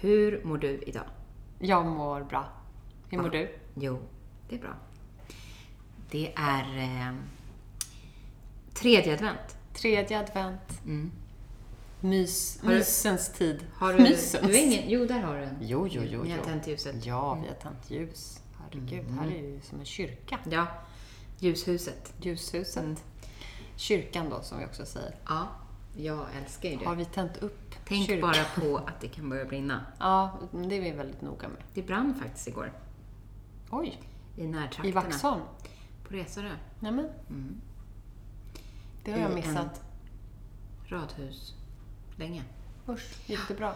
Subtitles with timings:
[0.00, 1.04] Hur mår du idag?
[1.58, 2.48] Jag mår bra.
[3.08, 3.58] Hur mår du?
[3.74, 3.98] Jo,
[4.48, 4.74] det är bra.
[6.10, 7.14] Det är eh,
[8.74, 9.56] tredje advent.
[9.74, 10.80] Tredje advent.
[12.00, 13.66] Mys, Har du- mysens tid.
[13.74, 14.46] Har du, Mysens.
[14.46, 15.56] du är ingen, jo, där har du en.
[15.60, 16.22] Jo, jo, jo.
[16.22, 17.06] Ni har tänt ljuset.
[17.06, 18.42] Ja, vi har tänt ljus.
[18.60, 20.38] Herregud, här är ju som en kyrka.
[20.50, 20.66] Ja,
[21.38, 22.12] ljushuset.
[22.22, 23.04] Ljushuset.
[23.76, 25.14] Kyrkan då, som vi också säger.
[25.28, 25.48] Ja,
[25.96, 26.84] jag älskar ju det.
[26.84, 28.30] Har vi tänt upp Tänk kyrkan?
[28.30, 29.84] bara på att det kan börja brinna.
[29.98, 31.62] Ja, det är vi väldigt noga med.
[31.74, 32.72] Det brann faktiskt igår
[33.70, 34.00] Oj,
[34.36, 34.88] i närtrakterna.
[34.88, 35.40] i Vaxholm?
[36.08, 36.50] På Resarö.
[36.80, 37.08] Nämen.
[39.04, 39.82] Det har I jag en- missat.
[40.88, 41.54] Radhus.
[42.16, 42.42] Länge.
[42.88, 43.74] Usch, gick det bra?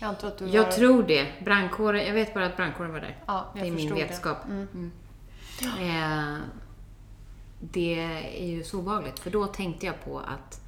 [0.00, 0.70] Jag antar att du Jag var...
[0.72, 1.32] tror det.
[1.44, 3.18] Brandkåren, jag vet bara att brandkåren var där.
[3.26, 4.04] Ja, jag det är min förstod det.
[4.04, 4.38] vetskap.
[4.48, 4.90] Mm.
[5.80, 6.38] Eh,
[7.60, 8.00] det
[8.40, 10.59] är ju så obehagligt, för då tänkte jag på att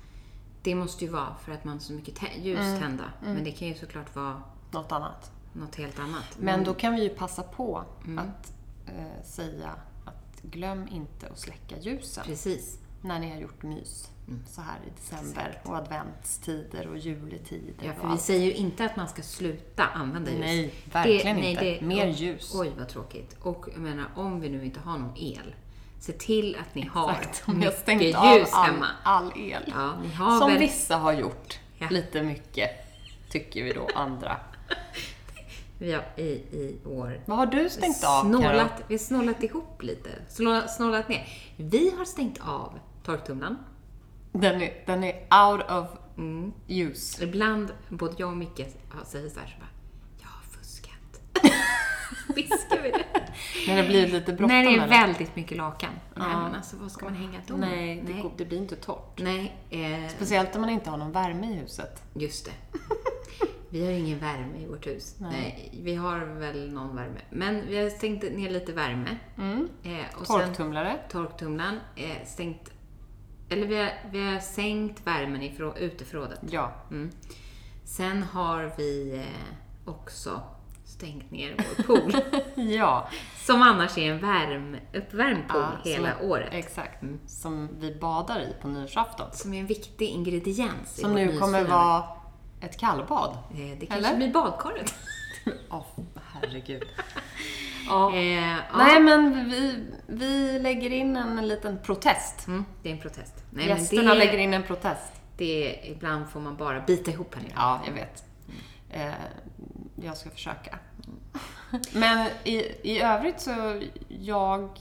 [0.62, 2.80] det måste ju vara för att man har så mycket ljus Mm.
[2.80, 3.04] tända.
[3.22, 5.30] Men det kan ju såklart vara Något annat.
[5.52, 6.36] något helt annat.
[6.38, 8.18] Men då kan vi ju passa på Mm.
[8.18, 8.52] att
[8.86, 9.70] eh, säga
[10.04, 12.78] att glöm inte att släcka ljusen Precis.
[13.00, 14.08] när ni har gjort mys.
[14.48, 18.96] Så här i december och adventstider och juletider Ja, för vi säger ju inte att
[18.96, 20.40] man ska sluta använda ljus.
[20.40, 21.84] Nej, verkligen inte.
[21.84, 22.54] Mer oj, ljus.
[22.54, 23.36] Oj, vad tråkigt.
[23.40, 25.54] Och jag menar, om vi nu inte har någon el,
[26.02, 28.86] se till att ni har Exakt, om mycket av ljus all, hemma.
[29.02, 29.62] all el.
[29.66, 30.58] Ja, Som väl...
[30.58, 31.58] vissa har gjort.
[31.78, 31.86] Ja.
[31.90, 32.70] Lite mycket,
[33.30, 34.36] tycker vi då andra.
[35.78, 38.38] Vi har i, i år Vad har du stängt av, Karo?
[38.40, 40.10] snålat, vi har snålat ihop lite.
[40.28, 41.28] Snålat, snålat ner.
[41.56, 43.58] Vi har stängt av torktumlaren.
[44.32, 45.14] Den är, den är
[45.50, 45.86] out of
[46.18, 46.52] Mm.
[46.68, 47.24] use.
[47.24, 48.66] Ibland, både jag och Micke
[49.06, 49.68] säger så här, så bara,
[50.20, 51.20] jag har fuskat.
[52.36, 53.21] Viskar vi det?
[53.68, 54.88] När det blir lite bråttom När det är eller?
[54.88, 55.90] väldigt mycket lakan.
[56.14, 57.60] Nej, men alltså vad ska man hänga dem?
[57.60, 58.22] Nej, det, Nej.
[58.22, 59.18] går- det blir inte torrt.
[59.22, 62.02] Nej, eh, Speciellt om man inte har någon värme i huset.
[62.14, 62.52] just det.
[63.70, 65.16] Vi har ingen värme i vårt hus.
[65.18, 65.70] Nej.
[65.82, 67.20] vi har väl någon värme.
[67.30, 69.16] Men vi har stängt ner lite värme.
[69.82, 70.96] Eh, och sen Torktumlare.
[71.10, 71.80] torktumlaren.
[71.96, 72.70] Eh, stängt,
[73.48, 76.40] eller vi har, vi har sänkt värmen i uteförrådet.
[76.50, 76.72] Ja.
[76.90, 77.10] Mm.
[77.84, 80.40] Sen har vi eh, också
[81.02, 82.12] stängt ner vår pool.
[82.72, 83.08] Ja.
[83.46, 86.48] som annars är en värm, uppvärmd pool Ja, hela som, året.
[86.52, 87.02] Exakt.
[87.26, 89.26] Som vi badar i på nyårsafton.
[89.32, 92.02] Som är en viktig ingrediens Som nu kommer vara
[92.60, 93.38] ett kallbad.
[93.50, 94.16] Eh, Det kanske Eller?
[94.16, 94.94] blir badkaret.
[95.70, 95.82] Åh,
[96.32, 96.82] herregud.
[98.14, 98.56] Eh, ja.
[98.76, 102.46] Nej, men vi, vi lägger in en liten protest.
[102.46, 103.34] Mm, det är en protest.
[103.50, 105.12] Nej, Gästerna det, lägger in en protest.
[105.36, 107.48] det, ibland får man bara bita ihop henne.
[107.54, 108.24] Ja, jag vet.
[108.92, 109.12] Eh,
[109.96, 110.78] jag ska försöka.
[111.92, 114.78] Men i, i övrigt så, jag,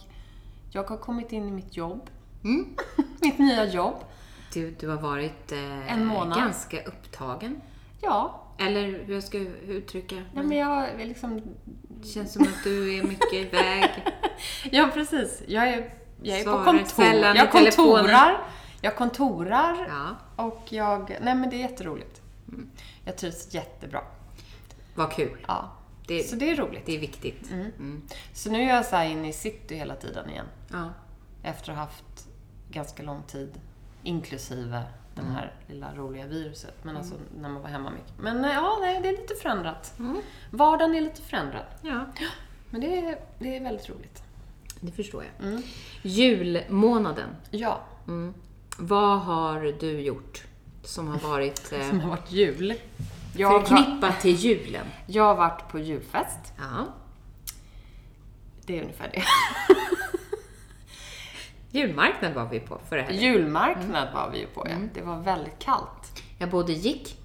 [0.71, 2.09] jag har kommit in i mitt jobb.
[2.43, 2.75] Mm.
[3.21, 3.95] mitt nya jobb.
[4.53, 6.37] Du, du har varit eh, En månad.
[6.37, 7.61] ganska upptagen.
[8.01, 10.25] Ja, Eller hur jag ska uttrycka mig.
[10.33, 11.41] men jag liksom...
[12.01, 13.89] Det känns som att du är mycket iväg.
[14.71, 15.41] Ja, precis.
[15.47, 17.05] Jag är, jag är på kontor.
[17.35, 18.37] Jag kontorar.
[18.81, 19.87] Jag kontorar.
[19.89, 21.17] Ja, Och jag...
[21.21, 22.20] Nej, men det är jätteroligt.
[23.05, 24.01] Jag trivs jättebra.
[24.95, 25.45] vad kul.
[25.47, 25.71] Ja.
[26.07, 26.85] Det, Så det är roligt.
[26.85, 27.51] det är viktigt.
[27.51, 28.01] Mm.
[28.33, 30.45] Så nu är jag så här inne i city hela tiden igen.
[30.71, 30.89] Ja.
[31.43, 32.27] Efter att ha haft
[32.69, 33.59] ganska lång tid,
[34.03, 34.83] inklusive
[35.15, 35.35] den Mm.
[35.35, 36.83] här lilla roliga viruset.
[36.83, 38.13] Men alltså när man var hemma mycket.
[38.19, 39.93] Men eh, ja, det är lite förändrat.
[39.99, 40.21] Mm.
[40.51, 41.65] Vardagen är lite förändrad.
[41.81, 42.05] ja,
[42.69, 44.23] Men det är, det är väldigt roligt.
[44.81, 45.47] det förstår jag.
[45.47, 45.61] Mm.
[46.01, 47.29] Julmånaden.
[47.51, 48.33] Ja, Mm.
[48.77, 50.43] Vad har du gjort
[50.83, 52.73] som har varit eh, som har varit jul.
[53.35, 54.85] Jag förknippat till julen?
[55.05, 56.53] jag har varit på julfest.
[56.57, 56.85] Ja.
[58.65, 59.23] Det är ungefär det.
[61.79, 63.23] Julmarknad var vi på förra helgen.
[63.23, 64.13] Julmarknad Mm.
[64.13, 64.75] var vi ju på, ja.
[64.93, 66.21] Det var väldigt kallt.
[66.37, 67.17] Jag både gick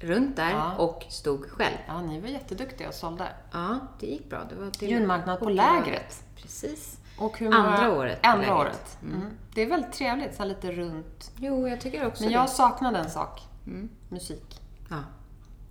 [0.00, 0.74] runt där Ja.
[0.76, 1.76] och stod själv.
[1.86, 3.28] Ja, ni var jätteduktiga och sålde.
[3.52, 4.44] Ja, det gick bra.
[4.48, 6.24] Det var Julmarknad på lägret.
[6.36, 6.98] Precis.
[7.22, 8.98] Och hur Andra året på Andra året.
[9.02, 9.30] Mm.
[9.54, 11.30] Det är väldigt trevligt, så lite runt.
[11.36, 12.38] Jo, jag tycker också Men det.
[12.38, 13.40] jag saknade en sak.
[13.66, 13.88] Mm.
[14.08, 14.60] Musik.
[14.90, 14.96] Ja,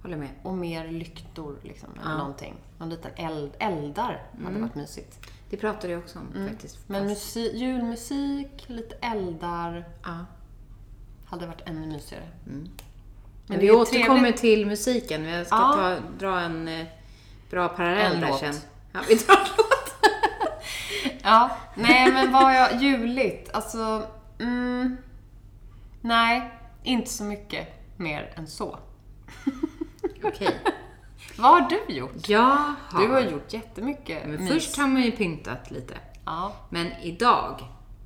[0.01, 0.29] håller med.
[0.43, 1.89] Och mer lyktor, liksom.
[2.01, 2.17] Eller Ja.
[2.17, 2.53] någonting.
[2.77, 5.19] Någon liten eld, eldar hade varit mysigt.
[5.49, 6.89] Det pratade jag också om faktiskt.
[6.89, 7.01] Mm.
[7.05, 9.85] Men Fast- musi- julmusik, lite eldar.
[10.03, 10.25] Ja.
[11.25, 12.23] Hade varit ännu mysigare.
[12.45, 12.69] Men
[13.47, 14.37] det vi återkommer trevligt.
[14.41, 15.25] till musiken.
[15.25, 15.73] Jag ska Ja.
[15.75, 16.85] ta, dra en eh,
[17.49, 18.39] bra parallell En där låt.
[18.39, 18.55] sen.
[18.93, 19.80] Ja, vi drar låt.
[21.23, 22.81] Ja, nej men vad jag...
[22.81, 24.07] Juligt, alltså...
[24.39, 24.97] Mm,
[26.01, 26.51] nej,
[26.83, 28.79] inte så mycket mer än så.
[30.23, 30.59] Okej.
[31.37, 32.29] Vad har du gjort?
[32.29, 34.49] Jag Du har gjort jättemycket Men mys.
[34.53, 35.97] först har man ju pyntat lite.
[36.25, 36.53] Ja.
[36.69, 37.61] Men idag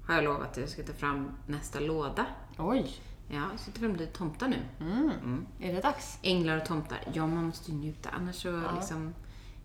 [0.08, 2.26] har jag lovat att jag ska ta fram nästa låda.
[2.58, 2.92] Oj.
[3.28, 4.58] Ja, jag ska ta fram lite tomtar nu.
[4.80, 5.46] Mm.
[5.60, 6.20] Är det dags?
[6.22, 6.98] Änglar och tomtar.
[7.14, 8.10] Ja, man måste ju njuta.
[8.10, 9.14] Annars så liksom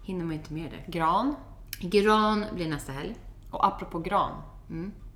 [0.02, 0.92] hinner man ju inte med det.
[0.98, 1.34] Gran.
[1.80, 3.16] Gran blir nästa helg.
[3.50, 4.32] Och apropå gran.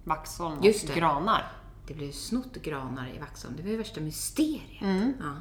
[0.05, 0.95] Vaxholm och Just det.
[0.95, 1.53] granar.
[1.87, 3.55] Det blir snott granar i Vaxholm.
[3.57, 4.83] Det var ju värsta mysteriet.
[4.83, 5.13] Mm.
[5.21, 5.33] Ja.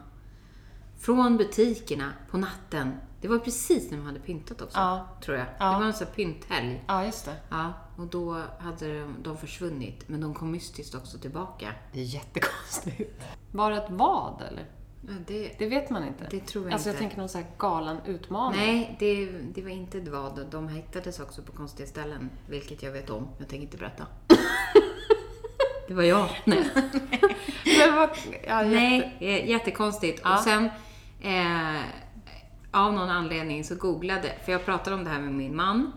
[0.99, 2.93] Från butikerna på natten.
[3.21, 5.07] Det var precis när de hade pyntat också, Ja.
[5.23, 5.47] tror jag.
[5.59, 5.71] Ja.
[5.71, 6.83] Det var en sån här pynthelg.
[6.87, 7.35] Ja, just det.
[7.49, 10.09] Ja, och då hade de, de försvunnit.
[10.09, 11.71] Men de kom mystiskt också tillbaka.
[11.93, 13.23] Det är jättekonstigt.
[13.51, 14.65] Var det ett vad eller?
[15.27, 16.27] Det, Det vet man inte.
[16.29, 16.95] Det tror jag alltså, inte.
[16.95, 18.59] jag tänker någon sån här galen utmaning.
[18.59, 20.47] nej, det, det var inte vad.
[20.51, 23.27] De hittades också på konstiga ställen, vilket jag vet om.
[23.37, 24.07] Jag tänker inte berätta.
[25.87, 26.29] det var jag.
[26.45, 26.69] Nej.
[27.95, 28.09] Vad,
[28.47, 28.75] ja, jätte...
[28.75, 30.21] Nej, eh, jättekonstigt.
[30.23, 30.37] Ja.
[30.37, 30.69] Och sen,
[31.21, 31.81] eh,
[32.71, 35.93] av någon anledning så googlade, för jag pratade om det här med min man,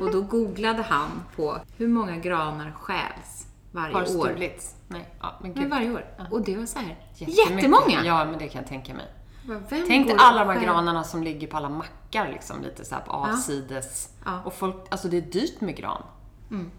[0.00, 4.06] och då googlade han på hur många granar stjäls varje Har år.
[4.06, 4.74] stulits?
[4.94, 5.60] Nej, ja, men gud.
[5.62, 6.04] Men varje år.
[6.30, 8.04] Och det var så här, jättemånga!
[8.04, 9.06] Ja, men det kan jag tänka mig.
[9.46, 12.94] Vem Tänk dig alla de här granarna som ligger på alla mackar liksom, lite så
[12.94, 14.08] här på avsides.
[14.24, 14.42] Ja.
[14.44, 16.02] Och folk, alltså det är dyrt med gran.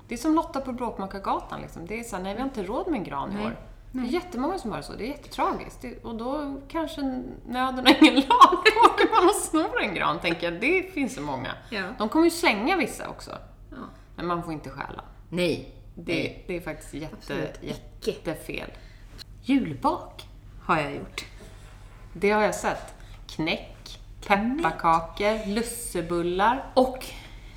[0.07, 1.85] Det är som Lotta på Bråkmakargatan liksom.
[1.85, 3.45] Det är så här, nej vi har inte råd med en gran i Nej.
[3.45, 3.57] år.
[3.91, 4.93] Det är jättemånga som har det så.
[4.93, 5.81] Det är jättetragiskt.
[5.81, 7.01] Det, och då kanske
[7.45, 8.49] nöden har ingen lag.
[8.51, 10.61] Då åker man och snor en gran, tänker jag.
[10.61, 11.51] Det finns så många.
[11.69, 11.83] Ja.
[11.97, 13.31] De kommer ju slänga vissa också.
[13.71, 13.77] Ja.
[14.15, 15.03] Men man får inte stjäla.
[15.29, 15.74] Nej.
[15.95, 17.53] Det, det är faktiskt jätte,
[18.01, 18.71] jättefel.
[19.43, 20.27] Julbak
[20.61, 21.25] har jag gjort.
[22.13, 22.93] Det har jag sett.
[23.27, 26.71] Knäck, pepparkakor, lussebullar.
[26.73, 27.05] Och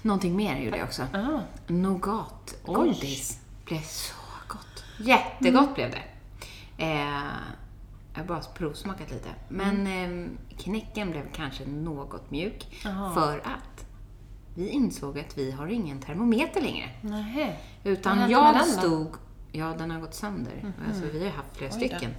[0.03, 1.03] någonting mer gjorde jag också.
[1.15, 1.41] Ah.
[1.67, 2.55] Nougat.
[2.65, 2.75] Oj.
[2.75, 3.41] Godis.
[3.65, 4.15] Blev så
[4.49, 4.85] gott.
[5.01, 5.75] Jättegott Mm.
[5.75, 6.03] blev det.
[6.85, 7.23] Eh,
[8.15, 9.29] jag har bara provsmakat lite.
[9.49, 10.25] Men Mm.
[10.51, 12.79] eh, knäcken blev kanske något mjuk.
[12.85, 13.15] Jaha.
[13.15, 13.78] För att
[14.59, 16.89] vi insåg att vi har ingen termometer längre.
[17.01, 17.57] Nähä.
[17.85, 19.09] Utan jag stod...
[19.53, 20.73] Ja, den har gått sönder.
[20.89, 21.85] Alltså, vi har haft flera Oj då.
[21.87, 22.15] Mm, stycken.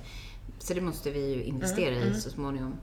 [0.60, 2.74] Så det måste vi ju investera i så småningom.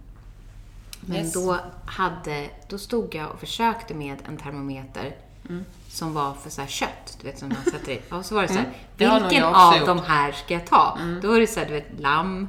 [1.00, 1.32] Men Yes.
[1.32, 5.17] då, hade, då stod jag och försökte med en termometer
[5.49, 5.64] Mm.
[5.88, 8.00] som var för så här kött, du vet som man sätter i.
[8.11, 9.82] Och så var det så här, nog vilken av gjort.
[9.88, 9.97] Mm.
[9.97, 10.99] de här ska jag ta?
[11.23, 12.49] Då var det så här, du vet, lamm,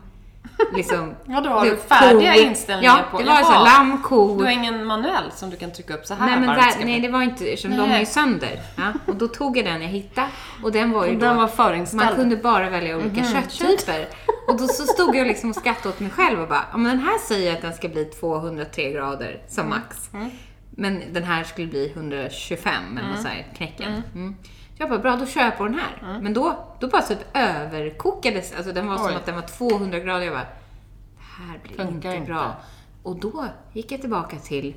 [0.76, 1.16] liksom...
[1.26, 2.40] Ja, då har du färdiga ko.
[2.40, 4.38] inställningar ja, på- det var så lamm, ko.
[4.38, 7.00] Du har ingen manuell som du kan trycka upp så här Nej, men där, nej,
[7.00, 8.60] det var inte, eftersom de är ju sönder.
[8.78, 10.28] Ja, och då tog jag den jag hittade
[10.64, 12.04] och den var ju Och då, den var förinställd.
[12.04, 14.08] Man kunde bara välja olika kötttyper.
[14.48, 16.98] Och då så stod jag liksom och skrattade åt mig själv och bara, ja men
[16.98, 20.10] den här säger att den ska bli 203 grader som max.
[20.70, 24.04] Men den här skulle bli 125 eller något så här, knäcken.
[24.16, 24.36] Mm.
[24.80, 26.20] Jag bara, bra då kör jag på den här.
[26.22, 29.16] Men då, då bara typ överkokades, alltså den var som Oj.
[29.16, 30.26] att den var 200 grader.
[30.26, 30.42] Jag bara,
[31.18, 32.32] det här blir Funkar inte inte.
[32.32, 32.56] bra.
[33.04, 34.76] Och då gick jag tillbaka till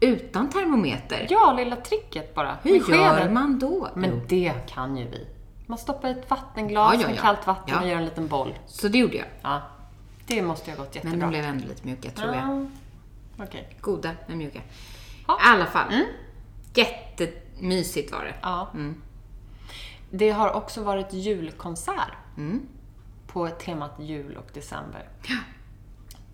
[0.00, 1.26] utan termometer.
[1.30, 2.56] Ja, lilla tricket bara.
[2.62, 3.34] Hur Med gör skeden.
[3.34, 3.88] man då?
[3.94, 5.26] Men det kan ju vi.
[5.66, 7.22] Man stoppar i ett vattenglas Ja, ja, med ja.
[7.22, 8.58] kallt vatten och gör en liten boll.
[8.66, 9.26] Så det gjorde jag.
[9.42, 9.62] Ja.
[10.26, 11.26] Det måste ju ha gått Men jättebra.
[11.26, 12.44] de blev ändå lite mjuka, tror jag.
[13.38, 13.44] Ja.
[13.44, 13.76] Okej.
[13.80, 14.60] Goda, men mjuka.
[15.28, 15.34] Ja.
[15.34, 15.92] I alla fall.
[16.74, 18.34] Jättemysigt var det.
[18.42, 18.68] Ja.
[20.14, 22.66] Det har också varit julkonsert Mm.
[23.26, 25.08] på temat jul och december.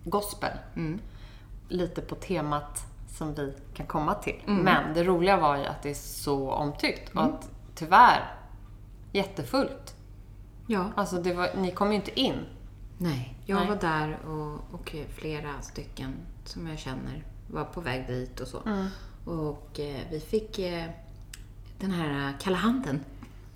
[0.03, 0.57] Gospel.
[0.75, 0.99] Mm.
[1.67, 4.41] Lite på temat som vi kan komma till.
[4.47, 4.63] Mm.
[4.63, 8.33] Men det roliga var ju att det är så omtyckt och att tyvärr
[9.11, 9.95] jättefullt.
[10.67, 10.91] Ja.
[10.95, 12.45] Alltså var, ni kom ju inte in.
[12.97, 13.67] Nej, jag Nej.
[13.69, 16.13] var där och, och flera stycken
[16.45, 18.59] som jag känner var på väg dit och så.
[18.65, 18.87] Mm.
[19.25, 20.85] Och eh, vi fick eh,
[21.79, 23.03] den här eh, kalla handen.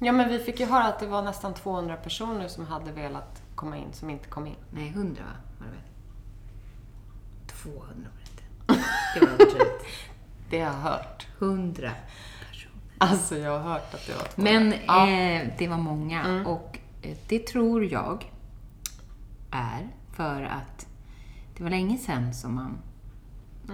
[0.03, 3.41] Ja men vi fick ju höra att det var nästan 200 personer som hade velat
[3.55, 4.55] komma in som inte kom in.
[4.71, 5.29] Nej, 100 va?
[5.59, 5.81] Var det väl?
[7.47, 8.83] 200 var det inte.
[9.15, 9.85] Det var överdrivet.
[10.49, 11.27] Det har jag hört.
[11.39, 11.91] 100
[12.49, 12.75] personer.
[12.97, 14.33] Alltså jag har hört att det var 200.
[14.61, 15.09] Men Ja.
[15.09, 18.31] eh, det var många och eh, det tror jag
[19.51, 20.87] är för att
[21.57, 22.77] det var länge sedan som man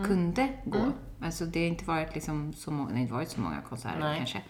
[0.06, 0.92] kunde gå.
[1.22, 4.00] Alltså det har inte varit liksom så många, det har inte varit så många konserter
[4.00, 4.18] Nej.
[4.18, 4.42] kanske.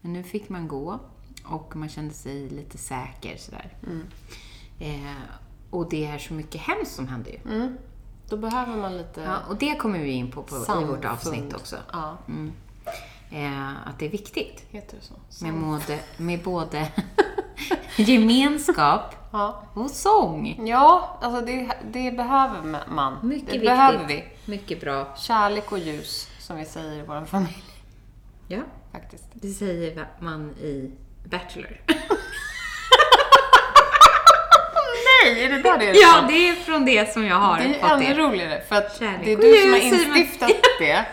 [0.00, 1.00] Men nu fick man gå
[1.48, 3.76] och man kände sig lite säker sådär.
[4.78, 5.12] Eh,
[5.70, 7.38] och det är så mycket hemskt som händer ju.
[7.54, 7.76] Mm.
[8.28, 11.54] Då behöver man lite Ja, och det kommer vi in på, på i vårt avsnitt
[11.54, 11.76] också.
[11.92, 12.52] Ja, Mm.
[13.30, 15.44] Eh, att det är viktigt heter det så?
[15.44, 16.92] med, både, med både
[17.96, 19.62] Gemenskap Ja.
[19.74, 20.60] och sång.
[20.66, 23.12] Ja, alltså det, det behöver man.
[23.28, 23.68] Mycket det viktigt.
[23.70, 24.24] behöver vi.
[24.46, 25.14] Mycket bra.
[25.16, 27.64] Kärlek och ljus, som vi säger i vår familj.
[28.48, 28.60] Ja,
[28.92, 29.24] Faktiskt.
[29.32, 30.90] det säger man i
[31.30, 31.80] Bachelor.
[35.24, 35.94] Nej, är det där det är?
[35.94, 38.14] Ja, det är från det som jag har Det är fått ännu det.
[38.14, 41.04] roligare för att Kärlek det är du som har instiftat det.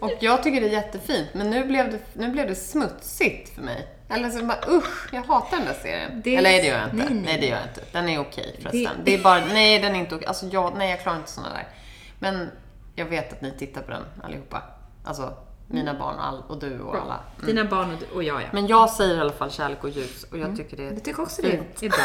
[0.00, 3.62] Och jag tycker det är jättefint, men nu blev det, nu blev det smutsigt för
[3.62, 3.86] mig.
[4.10, 6.22] Eller så bara usch, jag hatar den där serien.
[6.24, 6.96] Det- Eller nej, det gör jag inte.
[6.96, 7.40] nej, Nej, nej.
[7.40, 7.80] det gör jag inte.
[7.92, 8.82] Den är okej förresten.
[8.82, 9.14] Det- Det...
[9.14, 10.26] är bara, nej den är inte okej.
[10.26, 11.68] Alltså jag, nej jag klarar inte såna där.
[12.18, 12.50] Men
[12.94, 14.62] jag vet att ni tittar på den allihopa.
[15.04, 15.34] Alltså
[15.66, 17.20] mina barn och, all, och du och alla.
[17.38, 17.46] Mm.
[17.46, 18.46] Dina barn och, du- och jag, ja.
[18.52, 21.04] Men jag säger i alla fall kärlek och ljus och jag tycker det är Jag
[21.04, 21.98] tycker också det är bra.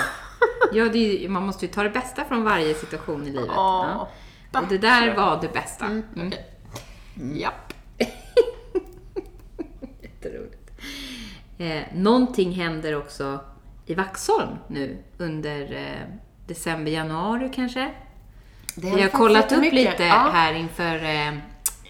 [0.74, 3.50] Ja, det är, man måste ju ta det bästa från varje situation i livet.
[3.50, 4.08] Åh,
[4.53, 4.60] Ja.
[4.62, 5.86] Och det där var det bästa.
[5.86, 6.27] Mm, Mm.
[6.27, 6.46] okej.
[7.41, 7.74] Japp.
[10.01, 10.72] Jätteroligt.
[11.58, 13.39] Eh, någonting händer också
[13.86, 16.15] i Vaxholm nu under eh,
[16.48, 17.91] december, januari kanske.
[18.75, 19.74] Vi har kollat upp jättemycket.
[19.91, 20.30] lite Ja.
[20.34, 21.34] här inför, eh,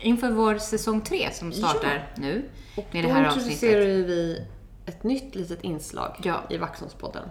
[0.02, 2.50] inför vår säsong 3 som startar nu
[2.92, 4.08] med det här Då introducerar avsnittet.
[4.10, 4.46] vi
[4.86, 6.38] ett nytt litet inslag Ja.
[6.38, 6.46] Mm.
[6.54, 7.24] i Vaxholmspodden.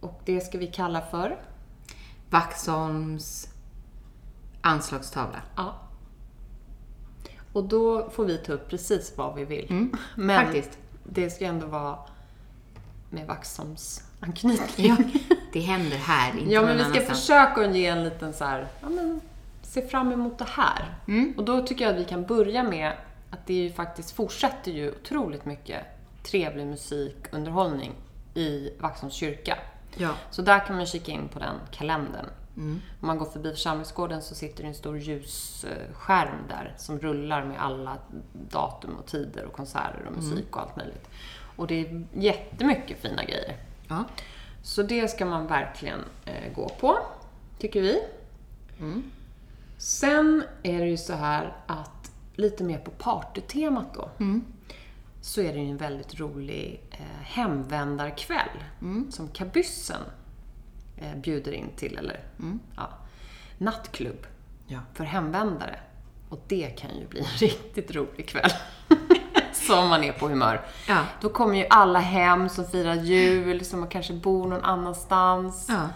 [0.00, 1.38] Och det ska vi kalla för?
[2.30, 3.48] Vaxholms
[4.60, 5.42] anslagstavla.
[5.56, 5.74] Ja.
[7.52, 9.66] Och då får vi ta upp precis vad vi vill.
[10.14, 10.44] Men Mm.
[10.46, 10.78] faktiskt.
[11.04, 11.98] det ska ändå vara
[13.10, 14.86] med Vaxholms anknytning.
[14.86, 14.96] Ja,
[15.52, 18.88] det händer här, inte Ja, men vi ska försöka ge en liten så här, ja
[18.88, 19.20] men
[19.68, 20.94] se fram emot det här.
[21.08, 21.34] Mm.
[21.36, 22.92] Och då tycker jag att vi kan börja med
[23.30, 25.84] att det ju faktiskt fortsätter ju otroligt mycket
[26.22, 27.92] trevlig musik, underhållning
[28.34, 29.58] i Vaxholms kyrka.
[29.96, 30.10] Ja.
[30.30, 32.26] Så där kan man kika in på den kalendern.
[32.56, 32.80] Mm.
[33.00, 37.62] Om man går förbi församlingsgården så sitter det en stor ljusskärm där som rullar med
[37.62, 37.96] alla
[38.32, 40.30] datum och tider och konserter och Mm.
[40.30, 41.08] musik och allt möjligt.
[41.56, 43.56] Och det är jättemycket fina grejer.
[43.88, 44.04] Ja.
[44.62, 46.98] Så det ska man verkligen eh, gå på,
[47.58, 48.00] tycker vi.
[49.78, 54.10] Sen är det ju så här att lite mer på partytemat då.
[55.20, 58.48] Så är det ju en väldigt rolig eh, hemvändarkväll
[59.10, 60.00] som Kabyssen
[60.96, 61.98] eh, bjuder in till.
[61.98, 62.20] Eller,
[62.76, 62.88] ja,
[63.58, 64.26] nattklubb
[64.66, 64.78] Ja.
[64.94, 65.80] för hemvändare.
[66.28, 68.50] Och det kan ju bli en riktigt rolig kväll.
[69.52, 70.66] Så om man är på humör.
[70.88, 70.98] Ja.
[71.20, 75.66] Då kommer ju alla hem som firar jul, som kanske bor någon annanstans.
[75.68, 75.88] Ja.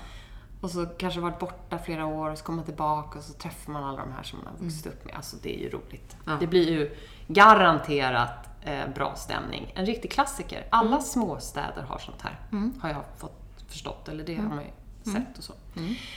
[0.62, 3.72] Och så kanske varit borta flera år och så kommer man tillbaka och så träffar
[3.72, 5.14] man alla de här som man har vuxit upp med.
[5.14, 6.16] Alltså det är ju roligt.
[6.26, 6.36] Ja.
[6.40, 9.72] Det blir ju garanterat eh, bra stämning.
[9.74, 10.66] En riktig klassiker.
[10.70, 12.38] Alla småstäder har sånt här.
[12.80, 15.52] Har jag fått förstått, eller det har man ju sett och så.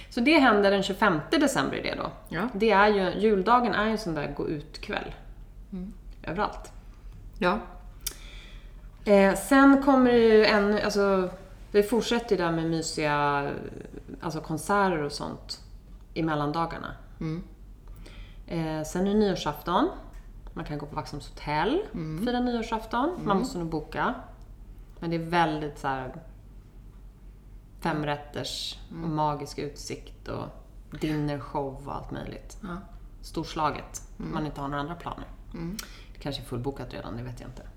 [0.10, 2.12] Så det händer den 25 december är det då.
[2.30, 2.50] Ja.
[2.54, 5.14] Det är ju, juldagen är ju en sån där gå ut-kväll.
[6.24, 6.72] Överallt.
[7.40, 7.60] Ja.
[9.06, 11.30] Eh, sen kommer det ju ännu, alltså
[11.75, 13.51] vi fortsätter ju där med mysiga
[14.22, 15.63] alltså konserter och sånt
[16.13, 16.96] i mellandagarna.
[18.48, 19.89] Eh, sen är det nyårsafton.
[20.53, 23.10] Man kan gå på Vaxholms hotell och fira nyårsafton.
[23.24, 24.15] Man måste nog boka.
[25.00, 26.15] Men det är väldigt så här
[27.79, 30.48] femrätters och magisk utsikt och
[31.01, 32.58] dinnershow och allt möjligt.
[32.62, 32.77] Ja.
[33.22, 34.01] Storslaget.
[34.17, 35.27] Om man inte har några andra planer.
[36.13, 37.67] Det kanske är fullbokat redan, det vet jag inte.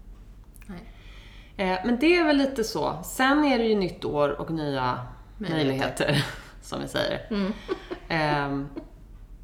[0.66, 0.92] Nej.
[1.58, 2.98] Eh, Men det är väl lite så.
[3.04, 4.98] Sen är det ju nytt år och nya
[5.38, 6.24] möjligheter,
[6.62, 7.50] som vi säger.
[8.08, 8.68] Ehm,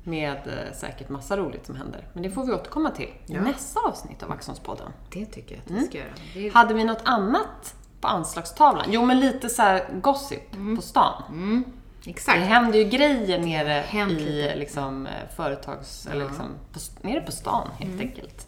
[0.06, 2.08] Med eh, säkert massa roligt som händer.
[2.12, 3.40] Men det får vi återkomma till i Ja.
[3.42, 4.92] nästa avsnitt av Vaxholmspodden.
[5.12, 6.08] Det tycker jag att vi ska göra.
[6.34, 6.52] Det är...
[6.52, 8.84] Hade vi något annat på anslagstavlan?
[8.88, 11.22] Jo, men lite så gossip på stan.
[11.28, 11.64] Mm.
[12.04, 12.38] Det Exakt.
[12.38, 16.06] händer ju grejer nere i liksom, eh, företags...
[16.06, 16.78] Eller liksom, på,
[17.08, 18.00] nere på stan, helt Mm.
[18.08, 18.46] enkelt.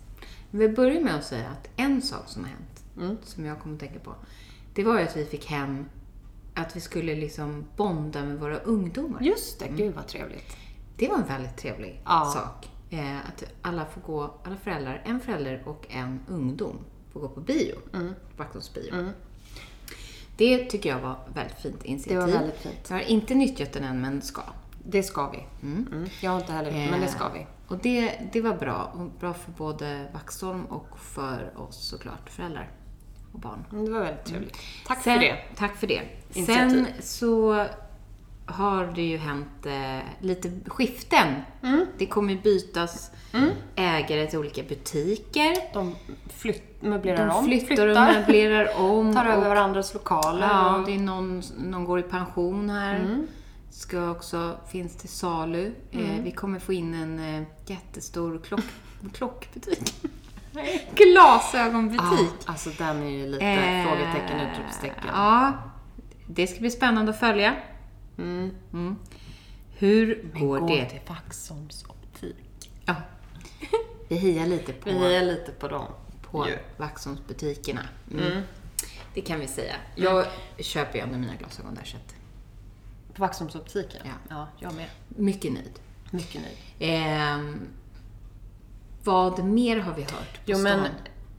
[0.51, 3.17] Vi börjar med att säga att en sak som har hänt, Mm.
[3.23, 4.15] som jag kommer att tänka på,
[4.75, 5.85] det var ju att vi fick hem
[6.55, 9.21] att vi skulle liksom bonda med våra ungdomar.
[9.23, 10.57] Just det, gud vad trevligt.
[10.97, 12.25] Det var en väldigt trevlig Ja.
[12.35, 12.71] sak.
[12.91, 16.77] Eh, att alla får gå, alla föräldrar, en förälder och en ungdom
[17.13, 17.75] får gå på bio.
[17.95, 18.15] Mm.
[18.37, 19.11] Vaxholmsbio.
[20.37, 22.19] Det tycker jag var väldigt fint initiativ.
[22.19, 22.87] Det var väldigt fint.
[22.89, 24.43] Jag har inte nyttjat den än, men ska.
[24.89, 25.47] Det ska vi.
[25.63, 26.07] Mm.
[26.23, 27.41] Jag har inte heller men det ska vi.
[27.41, 29.09] Eh, Och det, det var bra.
[29.21, 32.71] Bra för både Vaxholm och för oss såklart, föräldrar
[33.37, 33.65] och barn.
[33.73, 34.57] Mm, Det var väldigt trevligt.
[34.87, 35.37] Tack Sen, för det.
[35.57, 36.03] Tack för det.
[36.33, 36.85] Initiativ.
[36.85, 37.67] Sen så
[38.47, 41.35] har det ju hänt eh, lite skiften.
[41.63, 41.87] Mm.
[41.99, 43.11] Det kommer bytas
[43.77, 45.73] ägare till olika butiker.
[45.73, 45.95] De
[46.31, 49.15] flytt, möblerar De om, flyttar och möblerar om.
[49.15, 50.47] tar över och, varandras lokaler.
[50.47, 52.95] Ja, det är någon, någon går i pension här.
[53.01, 53.27] Mm.
[53.71, 55.73] Ska också, finns till salu.
[55.93, 58.65] Eh, vi kommer få in en eh, jättestor klock,
[59.13, 59.95] klockbutik.
[60.95, 62.01] Glasögonbutik.
[62.11, 65.05] Ja, alltså den är ju lite Eh, frågetecken, utropstecken.
[65.13, 65.53] Ja.
[66.27, 67.57] det ska bli spännande att följa.
[68.19, 68.97] Mm.
[69.79, 70.85] Hur går Gå det?
[70.85, 72.71] till Vaxholms optik.
[72.87, 72.95] Ja.
[74.09, 75.87] Vi hejar lite på, Vi hejar lite på dem.
[76.23, 76.59] på Ju.
[76.77, 77.81] Vaxholmsbutikerna.
[78.13, 78.43] Mm.
[79.15, 79.75] Det kan vi säga.
[79.95, 80.27] Jag
[80.59, 82.15] köper ju ändå mina glasögon där, så att
[83.15, 84.01] På Vaxholms optiken?
[84.05, 84.11] Ja.
[84.29, 84.87] ja, jag med.
[85.09, 85.79] mycket nöjd.
[86.11, 86.57] Mycket nöjd.
[86.79, 87.61] Ehm,
[89.07, 90.81] vad mer har vi hört på Jo, stan?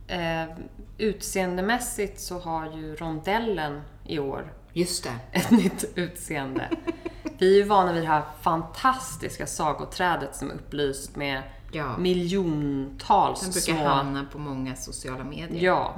[0.08, 0.56] men eh,
[0.98, 5.38] utseendemässigt så har ju rondellen i år Just det.
[5.38, 6.68] ett nytt utseende.
[7.38, 11.96] Vi är ju vana vid det här fantastiska sagoträdet som är upplyst med Ja.
[11.98, 13.88] miljontals Den brukar små...
[13.88, 15.64] hamna på många sociala medier.
[15.64, 15.94] Ja.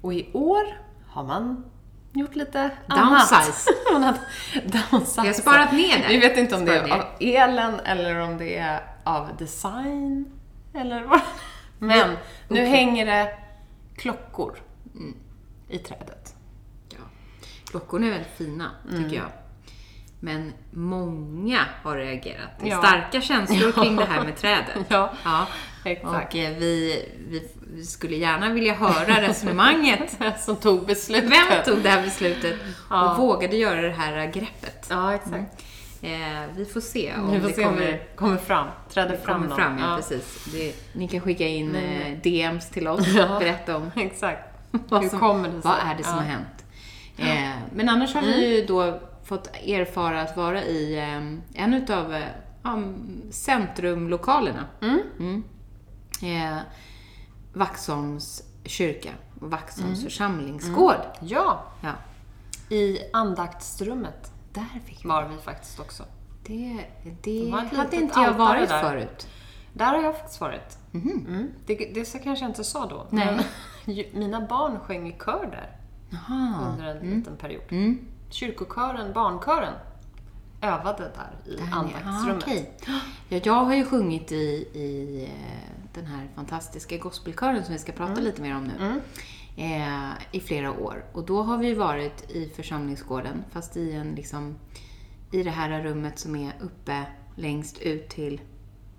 [0.00, 1.64] Och i år har man
[2.12, 3.70] gjort lite Downsize.
[3.94, 4.20] annat.
[4.64, 5.20] Downsize.
[5.22, 6.08] Vi har sparat ner det.
[6.08, 10.32] Vi vet inte om det Sparat är av elen eller om det är av design
[10.74, 11.20] eller vad.
[11.78, 12.16] Men nu
[12.48, 12.66] okej.
[12.66, 13.34] hänger det
[13.96, 14.58] klockor
[15.68, 16.34] i trädet.
[16.90, 16.96] Ja.
[17.70, 19.04] Klockorna är väldigt fina, Mm.
[19.04, 19.28] tycker jag.
[20.20, 22.50] Men många har reagerat.
[22.60, 22.78] Det Ja.
[22.78, 24.78] starka känslor kring det här med trädet.
[24.88, 25.46] Ja, Ja.
[25.84, 26.30] exakt.
[26.32, 30.18] Och eh, vi, vi, vi skulle gärna vilja höra resonemanget.
[30.40, 31.30] Som tog beslutet.
[31.30, 32.56] Vem tog det här beslutet
[32.90, 33.10] Ja.
[33.12, 34.86] och vågade göra det här greppet?
[34.90, 35.62] Ja, exakt.
[36.02, 38.66] Eh, vi får se om Vi får det se om kommer, det kommer fram.
[38.90, 39.78] Träder fram kommer fram.
[39.78, 40.44] Ja, precis.
[40.52, 43.38] Det, ni kan skicka in eh, DMs till oss och Ja.
[43.38, 44.48] berätta om Exakt.
[44.88, 45.70] vad, som, kommer det sig?
[45.70, 46.18] vad är det som Ja.
[46.18, 46.64] har hänt.
[47.16, 52.14] Eh, men annars har vi ju då fått erfara att vara i eh, en utav
[52.14, 52.22] eh,
[52.62, 52.78] ja,
[53.30, 54.64] centrumlokalerna.
[54.80, 55.42] Mm.
[56.22, 56.58] Eh,
[57.52, 60.96] Vaxholms kyrka och Vaxholms församlingsgård.
[61.20, 61.92] Ja, Ja,
[62.76, 65.08] i andaktsrummet där fick vi.
[65.08, 66.04] var vi faktiskt också.
[66.46, 66.86] Det,
[67.22, 68.82] det ett hade inte jag varit där.
[68.82, 69.28] förut.
[69.72, 70.78] Där har jag faktiskt varit.
[70.94, 71.50] Mm.
[71.66, 73.06] Det, det så kanske jag inte sa då.
[73.10, 73.44] Nej.
[73.84, 75.76] Men mina barn sjöng i kör där
[76.10, 76.70] Jaha.
[76.72, 77.62] under en liten period.
[77.68, 77.98] Mm.
[78.30, 79.74] Kyrkokören, barnkören,
[80.60, 82.36] övade där i Där andaktsrummet.
[82.36, 82.72] Ah, okej.
[83.28, 87.92] ja, jag har ju sjungit i, i eh, den här fantastiska gospelkören som vi ska
[87.92, 89.00] prata lite mer om nu.
[89.56, 91.04] Eh, I flera år.
[91.12, 94.58] Och då har vi varit i församlingsgården, fast i en liksom
[95.30, 97.04] i det här rummet som är uppe
[97.36, 98.40] längst ut till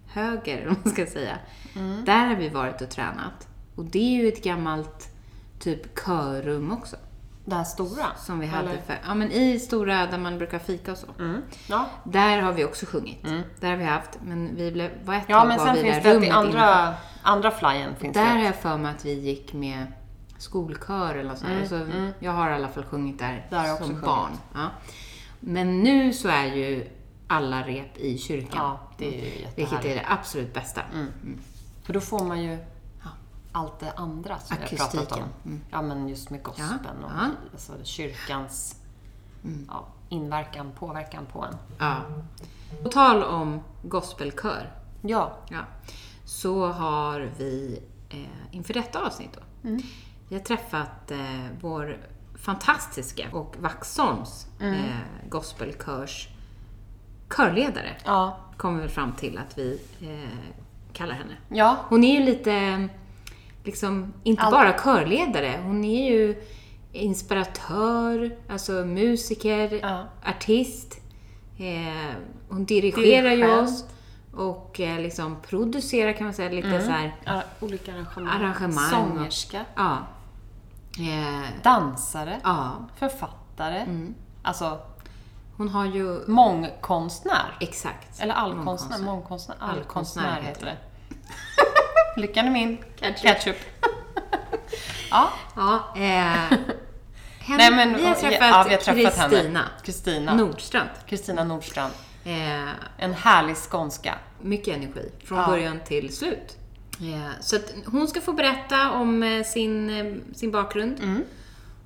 [0.07, 1.37] höger, eller man ska säga.
[2.05, 3.47] Där har vi varit och tränat.
[3.75, 5.09] Och det är ju ett gammalt
[5.59, 6.95] typ körrum också.
[7.45, 8.05] Det här stora.
[8.17, 8.81] Som vi hade Eller?
[8.81, 11.07] för, ja men i stora, där man brukar fika och så.
[11.19, 11.41] Mm.
[11.69, 11.85] Ja.
[12.03, 13.23] Där har vi också sjungit.
[13.59, 15.95] Där har vi haft, men vi blev, var ett ja, men var sen vi finns
[15.95, 18.45] där det rummet andra, andra flyen finns Där har det.
[18.45, 19.87] jag för mig att vi gick med
[20.43, 21.45] skolkör eller så.
[21.45, 21.85] Mm, så
[22.19, 24.31] Jag har i alla fall sjungit där, Där som barn.
[24.53, 24.69] Ja.
[25.39, 26.89] Men nu så är ju
[27.27, 28.49] alla rep i kyrkan.
[28.53, 29.57] Ja, det är ju jättehärligt.
[29.57, 30.81] Vilket är det absolut bästa.
[31.83, 32.57] För då får man ju
[33.51, 34.99] allt det andra som vi har pratat om.
[34.99, 35.27] Akustiken.
[35.45, 35.61] Mm.
[35.71, 37.29] Ja, men just med gospeln och Ja.
[37.51, 38.75] Alltså, kyrkans
[39.67, 41.55] ja, inverkan, påverkan på en.
[41.77, 41.95] Ja.
[42.83, 44.71] På tal om gospelkör.
[45.01, 45.37] Ja.
[45.49, 45.61] Ja.
[46.25, 47.79] Så har vi
[48.09, 49.69] eh, inför detta avsnitt då,
[50.29, 51.17] vi har träffat eh,
[51.61, 51.97] vår
[52.35, 54.75] fantastiska och Vaxholms eh,
[55.29, 56.27] gospelkörs
[57.37, 57.95] körledare.
[58.05, 58.37] Ja.
[58.57, 60.29] Kommer vi fram till att vi eh,
[60.93, 61.33] kallar henne.
[61.49, 61.77] Ja.
[61.89, 62.87] Hon är ju lite,
[63.63, 64.51] liksom, inte Allt.
[64.51, 66.43] bara körledare, hon är ju
[66.91, 70.03] inspiratör, alltså musiker, Ja.
[70.25, 70.99] artist.
[71.57, 72.15] Eh,
[72.49, 73.85] hon dirigerar ju oss
[74.35, 77.15] och eh, liksom producerar kan man säga lite så här.
[77.59, 78.27] Olika arrangemang.
[78.27, 78.89] Arrangemang.
[78.89, 79.65] Sångerska.
[79.75, 79.97] Ja.
[80.99, 82.39] Eh, Dansare.
[82.43, 82.89] ja.
[82.95, 83.85] Författare.
[84.41, 84.79] Alltså,
[85.57, 87.57] Hon har ju, mångkonstnär.
[87.59, 88.19] exakt.
[88.19, 88.99] Eller allkonstnär.
[88.99, 89.55] Mångkonstnär.
[89.59, 90.77] Allkonstnär Allkonstnär heter det.
[92.21, 92.77] Lyckan är min.
[92.95, 93.21] Ketchup.
[93.21, 93.57] Ketchup.
[95.11, 95.29] ja.
[95.55, 96.57] Ja, eh, henne,
[97.57, 99.29] Nej, men, vi har träffat ja, vi har träffat henne.
[99.29, 100.35] Kristina Kristina.
[100.35, 100.89] Nordstrand.
[101.07, 101.93] Kristina Nordstrand.
[102.23, 104.15] Eh, En härlig skånska.
[104.41, 105.47] mycket energi från Ja.
[105.47, 106.57] början till slut.
[107.01, 111.23] Eh, så att hon ska få berätta om eh, sin, eh, sin bakgrund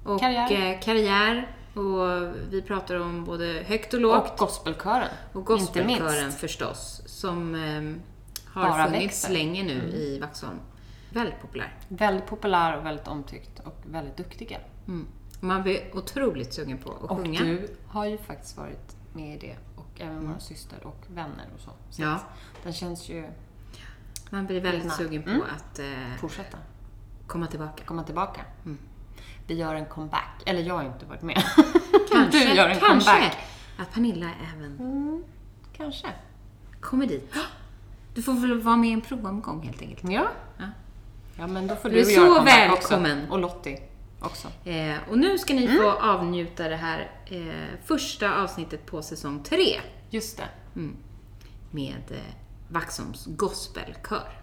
[0.03, 0.47] och Karriär.
[0.47, 0.81] karriär.
[0.81, 1.47] karriär.
[1.73, 4.31] Och vi pratar om både högt och lågt.
[4.31, 5.07] Och gospelkören.
[5.33, 9.33] Och gospelkören förstås, som eh, har Bara funnits växer.
[9.33, 10.59] länge nu i Vaxholm.
[11.13, 11.73] Väldigt populär.
[11.87, 14.57] Väldigt populär och väldigt omtyckt och väldigt duktiga.
[14.87, 15.07] Mm.
[15.39, 17.39] Man blir otroligt sugen på att Och sjunga.
[17.43, 19.55] du har ju faktiskt varit med i det.
[19.97, 21.71] Och även våra syster och vänner och så.
[21.89, 22.19] så Ja.
[22.63, 23.29] Den känns ju...
[24.29, 24.93] Man blir väldigt Gärna.
[24.95, 25.41] sugen på Mm.
[25.55, 25.85] att eh,
[26.19, 26.57] Fortsätta.
[27.27, 27.83] komma tillbaka.
[27.85, 28.41] Komma tillbaka.
[29.47, 30.43] Vi gör en comeback.
[30.45, 31.43] Eller jag har inte varit med.
[32.11, 33.37] Kanske, du gör en kanske comeback.
[33.77, 35.23] att Pernilla även
[35.77, 36.07] Kanske.
[36.81, 37.33] kommer dit.
[38.13, 40.11] Du får väl vara med i en provomgång helt enkelt.
[40.11, 40.27] Ja.
[40.57, 40.65] Ja.
[41.37, 43.17] Ja, men då får Du du, är så välkommen.
[43.23, 43.33] Också.
[43.33, 43.81] Och Lottie.
[44.19, 44.47] Också.
[44.69, 49.81] Eh, och nu ska ni få avnjuta det här eh, första avsnittet på säsong tre
[50.09, 50.47] Just det.
[51.71, 52.17] med eh,
[52.69, 54.41] Vaxholms gospelkör.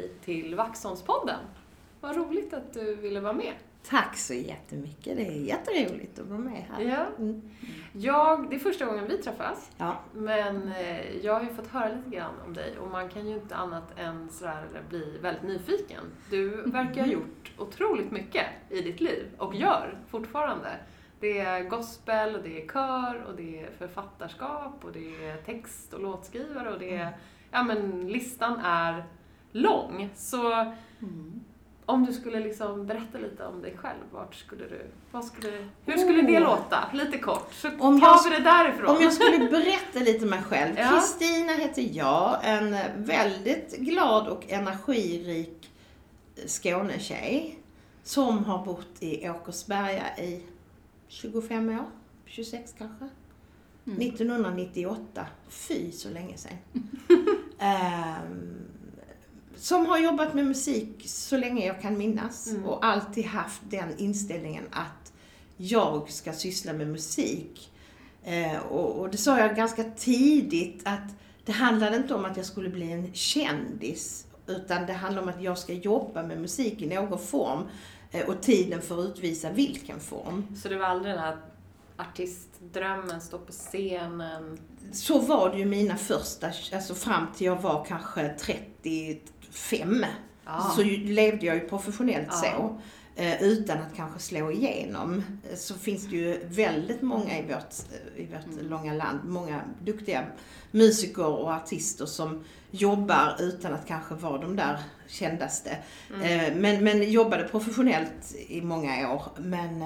[0.00, 1.40] Dig till Vaxholmspodden.
[2.00, 3.52] Vad roligt att du ville vara med.
[3.88, 5.16] Tack så jättemycket.
[5.16, 6.82] Det är jätteroligt att vara med här.
[6.82, 7.06] Ja.
[7.18, 7.50] Mm.
[7.92, 9.96] Jag, det är första gången vi träffas, Ja.
[10.12, 13.34] men eh, jag har ju fått höra lite grann om dig och man kan ju
[13.34, 16.04] inte annat än sådär bli väldigt nyfiken.
[16.30, 20.68] Du verkar ha gjort otroligt mycket i ditt liv och gör fortfarande.
[21.20, 25.94] Det är gospel och det är kör och det är författarskap och det är text
[25.94, 27.16] och låtskrivare och det är,
[27.50, 29.04] ja men listan är
[29.52, 30.10] lång.
[30.16, 30.72] Så
[31.86, 35.96] om du skulle liksom berätta lite om dig själv, vart skulle du, vad skulle, hur
[35.96, 36.42] skulle det Oh.
[36.42, 36.84] låta?
[36.92, 38.96] Lite kort, så Om tar jag- vi det därifrån.
[38.96, 40.74] Om jag skulle berätta lite om mig själv.
[40.78, 40.90] Ja.
[40.90, 45.70] Kristina heter jag, en väldigt glad och energirik
[46.46, 47.58] Skånetjej
[48.02, 50.42] som har bott i Åkersberga i
[51.08, 51.86] 25 år,
[52.26, 53.08] 26 kanske.
[53.84, 55.26] 1998.
[55.48, 56.56] Fy så länge sedan.
[57.58, 58.69] Ehm,
[59.60, 62.64] som har jobbat med musik så länge jag kan minnas Mm.
[62.66, 65.12] och alltid haft den inställningen att
[65.56, 67.70] jag ska syssla med musik.
[68.24, 72.46] Eh, och, och det sa jag ganska tidigt att det handlade inte om att jag
[72.46, 76.86] skulle bli en kändis utan det handlade om att jag ska jobba med musik i
[76.86, 77.62] någon form
[78.10, 80.56] eh, och tiden får utvisa vilken form.
[80.62, 81.36] Så det var aldrig den här
[81.96, 84.58] artistdrömmen, stå på scenen?
[84.92, 88.28] Så var det ju mina första, alltså fram till jag var kanske
[89.50, 90.04] 35.
[90.44, 90.72] Ja.
[90.76, 92.36] Så levde jag ju professionellt Ja.
[92.36, 92.80] så.
[93.22, 95.22] Eh, utan att kanske slå igenom.
[95.50, 97.74] Eh, Så finns det ju väldigt många i vårt,
[98.16, 98.68] eh, i vårt Mm.
[98.70, 100.24] långa land, många duktiga
[100.70, 105.78] musiker och artister som jobbar utan att kanske vara de där kändaste.
[106.14, 106.58] Mm.
[106.60, 109.22] Men, men jobbade professionellt i många år.
[109.38, 109.84] Men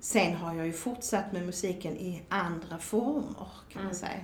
[0.00, 3.94] sen har jag ju fortsatt med musiken i andra former kan man Mm.
[3.94, 4.20] säga.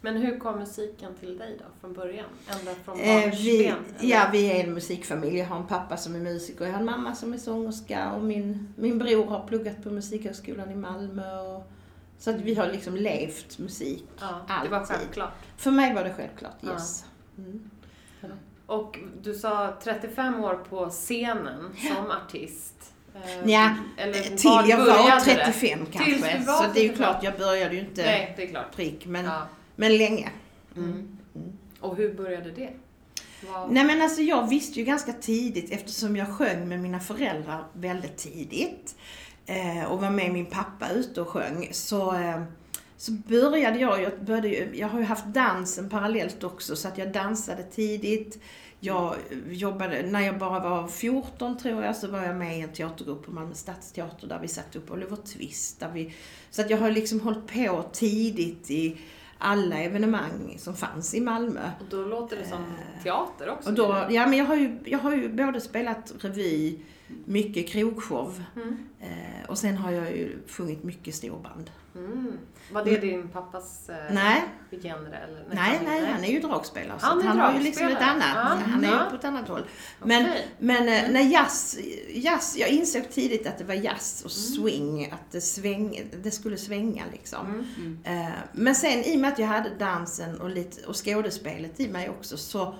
[0.00, 2.24] Men hur kom musiken till dig då, från början?
[2.58, 5.38] Ända från Eh, vi, ja, vi är en musikfamilj.
[5.38, 8.24] Jag har en pappa som är musiker, jag har en mamma som är sångerska och
[8.24, 11.38] min, min bror har pluggat på Musikhögskolan i Malmö.
[11.40, 11.70] Och,
[12.18, 14.04] så att vi har liksom levt musik.
[14.20, 14.96] ja, det var alltid.
[14.96, 15.32] självklart.
[15.56, 16.72] För mig var det självklart, Ja.
[16.72, 17.04] yes.
[17.38, 17.70] Mm.
[18.66, 22.92] Och du sa 35 år på scenen som artist.
[23.14, 25.34] Eh, Ja, eller Till jag var började det?
[25.34, 26.38] 35 Tills kanske.
[26.46, 26.96] var Så det är ju 35.
[26.96, 28.76] klart, jag började ju inte Nej, det är klart.
[28.76, 29.46] prick, men, Ja.
[29.76, 30.30] Men länge.
[30.76, 31.08] Mm.
[31.80, 32.70] Och hur började det?
[33.52, 37.64] Vad- Nej men alltså jag visste ju ganska tidigt eftersom jag sjöng med mina föräldrar
[37.72, 38.96] väldigt tidigt
[39.46, 42.42] eh, och var med min pappa ute och sjöng så, eh,
[42.96, 47.12] så började jag, jag, började, jag har ju haft dansen parallellt också så att jag
[47.12, 48.38] dansade tidigt.
[48.80, 49.14] Jag
[49.50, 53.24] jobbade, när jag bara var 14 tror jag, så var jag med i en teatergrupp
[53.26, 55.80] på Malmö Stadsteater där vi satte upp Oliver Twist.
[55.80, 56.14] Där vi,
[56.50, 58.96] så att jag har liksom hållit på tidigt i
[59.38, 61.70] alla evenemang som fanns i Malmö.
[61.80, 62.64] Och då låter det som
[63.02, 63.68] teater också.
[63.68, 66.78] Och då, ja, men jag har, ju, jag har ju både spelat revy,
[67.24, 68.76] mycket krogshow Mm.
[69.00, 71.70] eh, och sen har jag ju sjungit mycket storband.
[71.94, 72.32] Mm.
[72.72, 74.44] Var det din pappas eh, Nej.
[74.70, 75.16] genre?
[75.16, 75.44] Eller?
[75.52, 78.40] Nej, nej, han är ju dragspelare så Han han har ju liksom ett annat, Ja,
[78.66, 79.62] han är ju på ett annat håll.
[80.04, 80.48] Men, Okej.
[80.58, 81.12] men eh, Mm.
[81.12, 86.00] när jazz, jazz, jag insåg tidigt att det var jazz och swing, att det, sväng,
[86.22, 87.64] det skulle svänga liksom.
[87.78, 87.98] Mm.
[88.04, 91.88] Eh, Men sen i och med att jag hade dansen och, lite, och skådespelet i
[91.88, 92.74] mig också så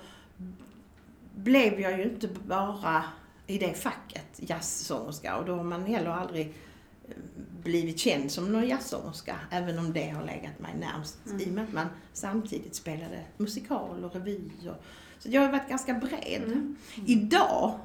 [1.35, 3.03] blev jag ju inte bara
[3.47, 6.45] i det facket jazzsångerska och då har man heller aldrig
[7.09, 7.13] eh,
[7.63, 11.41] blivit känd som någon jazzsångerska även om det har legat mig närmst Mm.
[11.41, 14.39] i och med att man samtidigt spelade musikal och revy.
[14.69, 14.83] Och,
[15.19, 16.43] så jag har varit ganska bred.
[16.45, 16.75] Mm.
[17.05, 17.79] Idag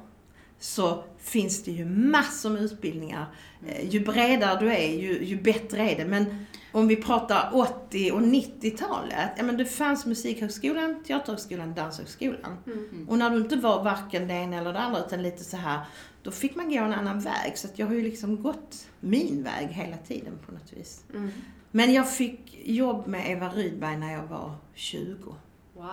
[0.59, 3.25] så finns det ju massor med utbildningar.
[3.67, 6.05] Eh, Ju bredare du är, ju, ju bättre är det.
[6.05, 12.57] Men om vi pratar 80 och 90-talet, ja men det fanns Musikhögskolan, Teaterhögskolan, Danshögskolan.
[12.65, 13.09] Mm.
[13.09, 15.79] Och när du inte var varken det ena eller det andra utan lite så här,
[16.23, 17.57] då fick man gå en annan väg.
[17.57, 21.03] Så att jag har ju liksom gått min väg hela tiden på något vis.
[21.13, 21.31] Mm.
[21.71, 25.35] Men jag fick jobb med Eva Rydberg när jag var 20.
[25.73, 25.85] Wow.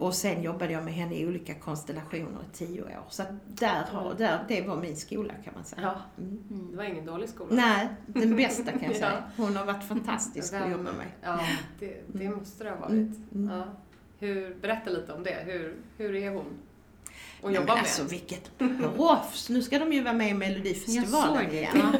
[0.00, 3.04] Och sen jobbade jag med henne i olika konstellationer i tio år.
[3.10, 5.82] Så där har, där, det var min skola kan man säga.
[5.82, 6.70] Ja, Mm.
[6.70, 7.54] det var ingen dålig skola.
[7.54, 8.94] Nej, den bästa kan jag Ja.
[8.98, 9.22] säga.
[9.36, 11.06] Hon har varit fantastisk att jobba med.
[11.22, 11.40] Ja,
[11.80, 12.90] det, det måste det ha varit.
[12.92, 13.50] Mm, mm.
[13.56, 13.64] Ja.
[14.18, 15.36] Hur, berätta lite om det.
[15.46, 16.44] Hur, hur är hon?
[17.42, 17.78] Och Nej, jobba men med?
[17.82, 18.58] alltså vilket
[18.96, 19.48] proffs!
[19.48, 21.96] Nu ska de ju vara med i Melodifestivalen igen.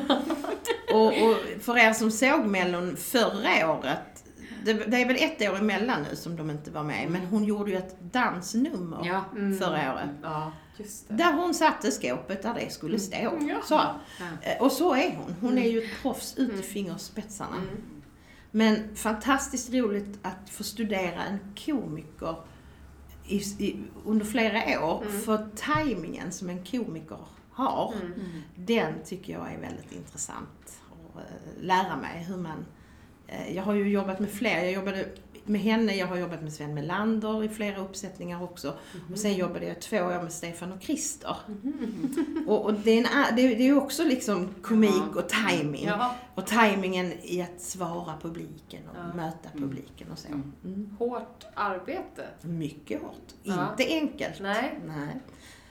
[0.92, 4.12] och, och för er som såg Mellon förra året,
[4.64, 7.44] det, det är väl ett år emellan nu som de inte var med, men hon
[7.44, 9.25] gjorde ju ett dansnummer Ja.
[9.33, 9.59] Mm.
[9.59, 10.11] förra året.
[10.22, 11.14] Ja, just det.
[11.14, 13.16] Där hon satte skåpet där det skulle stå.
[13.48, 13.61] Ja.
[13.64, 13.75] Så.
[13.75, 14.01] Ja.
[14.42, 15.35] Eh, Och så är hon.
[15.40, 17.57] Hon är ju ett proffs ut i fingerspetsarna.
[17.57, 17.83] Mm.
[18.51, 22.37] Men fantastiskt roligt att få studera en komiker
[23.27, 25.03] i, i, under flera år.
[25.07, 25.20] Mm.
[25.20, 27.18] För tajmingen som en komiker
[27.51, 28.12] har, Mm.
[28.57, 30.48] den tycker jag är väldigt intressant.
[31.14, 32.66] att eh, lära mig hur man...
[33.33, 34.59] eh, jag har ju jobbat med fler.
[34.64, 35.07] Jag jobbade
[35.45, 38.75] med henne, jag har jobbat med Sven Melander i flera uppsättningar också.
[39.12, 41.37] Och sen jobbade jag två år med Stefan och Krister.
[42.47, 45.85] Och, och det, är en, det, är- det är också liksom komik och timing.
[45.87, 49.14] Ja, Och tajmingen i att svara publiken och Ja.
[49.16, 50.29] möta publiken och så.
[50.29, 50.53] Mm.
[50.64, 50.97] Mm.
[50.99, 52.27] hårt arbete.
[52.42, 53.33] Mycket hårt.
[53.42, 53.71] Ja.
[53.71, 54.40] Inte enkelt.
[54.40, 54.79] Nej.
[54.87, 55.16] Nej.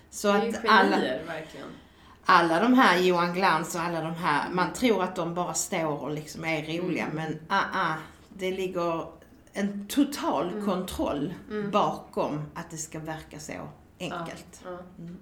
[0.10, 1.68] Så det är ju att alla, genier, verkligen.
[2.26, 6.02] Alla de här Johan Glans och alla de här, man tror att de bara står
[6.04, 7.16] och liksom är roliga Mm.
[7.16, 7.94] men ah, ah,
[8.30, 9.06] det ligger
[9.54, 10.66] en total Mm.
[10.66, 11.72] kontroll Mm.
[11.72, 13.54] bakom att det ska verka så
[14.00, 14.62] enkelt.
[14.64, 14.78] Ja.
[15.00, 15.18] Mm.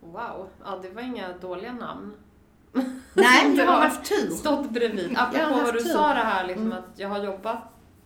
[0.00, 2.12] Wow, ja, det var inga dåliga namn.
[2.72, 4.30] Nej, Det jag har haft tur.
[4.30, 5.16] Stått bredvid.
[5.18, 5.88] Apropå vad du tur.
[5.92, 6.78] sa det här liksom Mm.
[6.78, 7.58] att jag har jobbat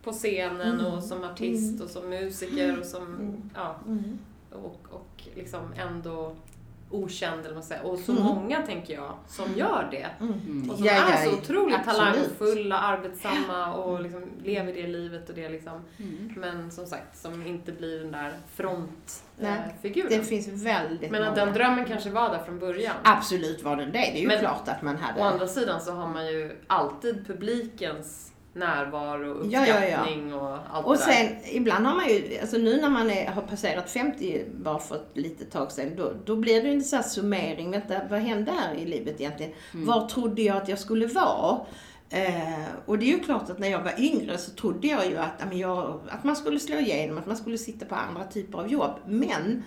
[0.02, 0.86] på scenen Mm.
[0.86, 3.76] och som artist och som musiker och som, ja,
[4.52, 6.36] och, och liksom ändå
[6.94, 7.86] okänd eller vad man säger.
[7.86, 8.24] Och så Mm.
[8.24, 10.06] många tänker jag som gör det.
[10.20, 10.32] Mm.
[10.46, 10.70] Mm.
[10.70, 11.98] Och som Ja, är ja, så otroligt absolut.
[11.98, 15.80] talangfulla, arbetsamma och liksom lever det livet och det liksom.
[15.98, 16.32] Mm.
[16.36, 20.08] Men som sagt, som inte blir den där frontfiguren.
[20.10, 22.94] Det finns väldigt Men att den drömmen kanske var där från början.
[23.04, 23.98] Absolut var den det.
[23.98, 25.20] Det är ju Men- klart att man hade.
[25.20, 29.98] Å andra sidan så har man ju alltid publikens närvaro och Ja, ja, ja.
[29.98, 31.12] uppskattning och allt Och det där.
[31.12, 34.94] sen, ibland har man ju, alltså nu när man är, har passerat 50 bara för
[34.96, 37.70] ett litet tag sedan, då, då blir det ju en sån här summering.
[37.70, 39.52] Vänta, vad hände här i livet egentligen?
[39.74, 39.86] Mm.
[39.86, 41.60] Var trodde jag att jag skulle vara?
[42.10, 45.16] Eh, och det är ju klart att när jag var yngre så trodde jag ju
[45.16, 48.72] att, jag, att man skulle slå igenom, att man skulle sitta på andra typer av
[48.72, 48.90] jobb.
[49.06, 49.62] Men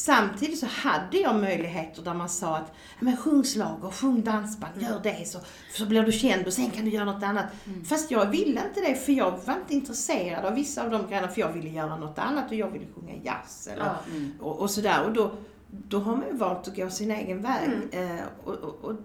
[0.00, 5.00] Samtidigt så hade jag möjligheter där man sa att men sjung slager, sjung dansband, gör
[5.02, 5.38] det så,
[5.72, 7.46] så blir du känd och sen kan du göra något annat.
[7.84, 11.28] Fast jag ville inte det för jag var inte intresserad av vissa av de grejerna
[11.28, 13.94] för jag ville göra något annat och jag ville sjunga jazz eller.
[14.10, 14.32] Mm.
[14.40, 15.04] och, och sådär.
[15.04, 15.32] Och då,
[15.70, 17.70] då har man ju valt att gå sin egen väg.
[17.90, 18.96] Eh, och, och, och,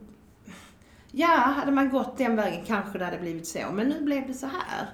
[1.12, 3.60] ja, hade man gått den vägen kanske det hade blivit så.
[3.74, 4.90] Men nu blev det så här.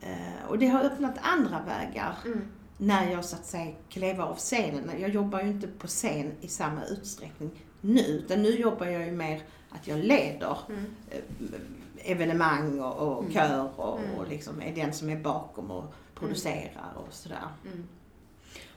[0.00, 2.44] Eh, och det har öppnat andra vägar Mm.
[2.80, 4.90] När jag så att säga klev av scenen.
[5.00, 9.12] Jag jobbar ju inte på scen i samma utsträckning nu, utan nu jobbar jag ju
[9.12, 10.84] mer att jag leder Mm.
[11.10, 14.14] eh, evenemang och, och kör och, Mm.
[14.14, 17.48] och liksom är den som är bakom och producerar och sådär.
[17.72, 17.88] Mm.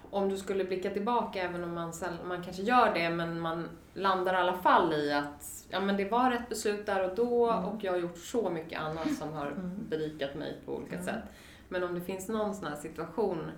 [0.10, 1.94] Om du skulle blicka tillbaka, även om man,
[2.28, 6.06] man kanske gör det, men man landar i alla fall i att ja, men det
[6.10, 7.66] var ett beslut där och då Mm.
[7.66, 9.72] och jag har gjort så mycket annat som har Mm.
[9.90, 11.06] berikat mig på olika Mm.
[11.06, 11.24] sätt.
[11.70, 13.52] Men om det finns någon sån här situation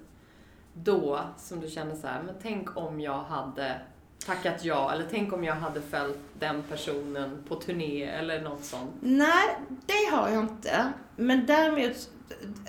[0.73, 3.81] då som du känner så här, men tänk om jag hade
[4.25, 8.91] tackat ja, eller tänk om jag hade följt den personen på turné eller något sånt.
[9.01, 10.93] Nej, det har jag inte.
[11.15, 12.09] Men däremot,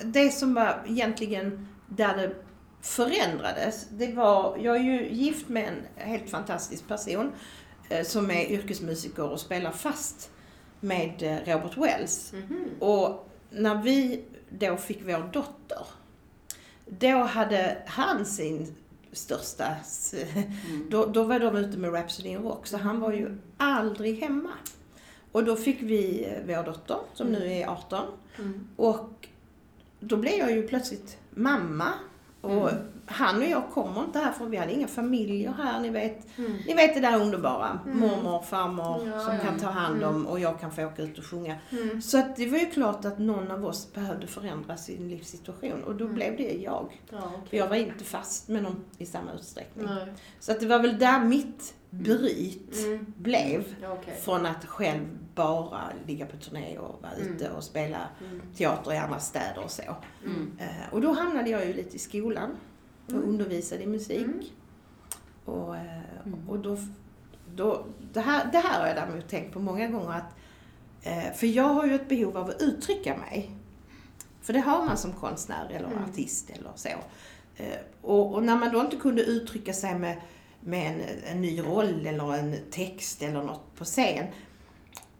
[0.03, 2.35] det som var egentligen där det
[2.81, 7.33] förändrades, det var, jag är ju gift med en helt fantastisk person
[7.89, 10.31] eh, som är yrkesmusiker och spelar fast
[10.81, 12.33] med eh, Robert Wells.
[12.33, 12.65] Mhm.
[12.81, 15.87] Och när vi då fick vår dotter,
[16.87, 18.75] då hade han sin
[19.13, 20.15] största, s-
[20.91, 24.51] då, då var de ute med Rhapsody in Rock, så han var ju aldrig hemma.
[25.33, 28.05] Och då fick vi eh, vår dotter, som nu är 18,
[28.39, 28.69] Mm.
[28.77, 29.29] och
[30.01, 31.89] då blev jag ju plötsligt mamma.
[32.45, 32.85] Och Mm.
[33.07, 36.39] han och jag kommer inte härifrån, vi hade inga familjer här, ni vet.
[36.39, 36.53] Mm.
[36.67, 37.79] Ni vet det där underbara.
[37.87, 37.99] Mm.
[37.99, 39.41] Mormor, farmor Ja, som ja.
[39.45, 41.57] kan ta hand om och jag kan få åka ut och sjunga.
[41.71, 42.03] Mm.
[42.03, 45.95] Så att det var ju klart att någon av oss behövde förändra sin livssituation och
[45.95, 46.17] då Mm.
[46.17, 47.03] blev det jag.
[47.11, 47.59] Ja, För okej.
[47.59, 49.87] jag var inte fast med någon i samma utsträckning.
[49.87, 50.13] Nej.
[50.41, 53.07] Så att det var väl där mitt bryt Mm.
[53.17, 53.65] blev.
[53.85, 54.21] Okej.
[54.25, 57.35] Från att själv bara ligga på turné och vara Mm.
[57.35, 58.41] ute och spela Mm.
[58.57, 59.83] teater i andra städer och så.
[60.25, 60.59] Mm.
[60.61, 62.51] Eh, Och då hamnade jag ju lite i skolan
[63.07, 63.29] och Mm.
[63.29, 64.25] undervisade i musik.
[64.27, 64.41] Mm.
[65.45, 66.49] Och, eh, Mm.
[66.51, 66.77] och då,
[67.55, 70.35] då, det, här, det här har jag däremot tänkt på många gånger att
[71.03, 73.51] eh, för jag har ju ett behov av att uttrycka mig.
[74.43, 76.05] För det har man som konstnär eller Mm.
[76.05, 76.89] artist eller så.
[78.03, 80.21] Och, och när man då inte kunde uttrycka sig med,
[80.61, 81.01] med en,
[81.37, 84.27] en ny roll eller en text eller något på scen.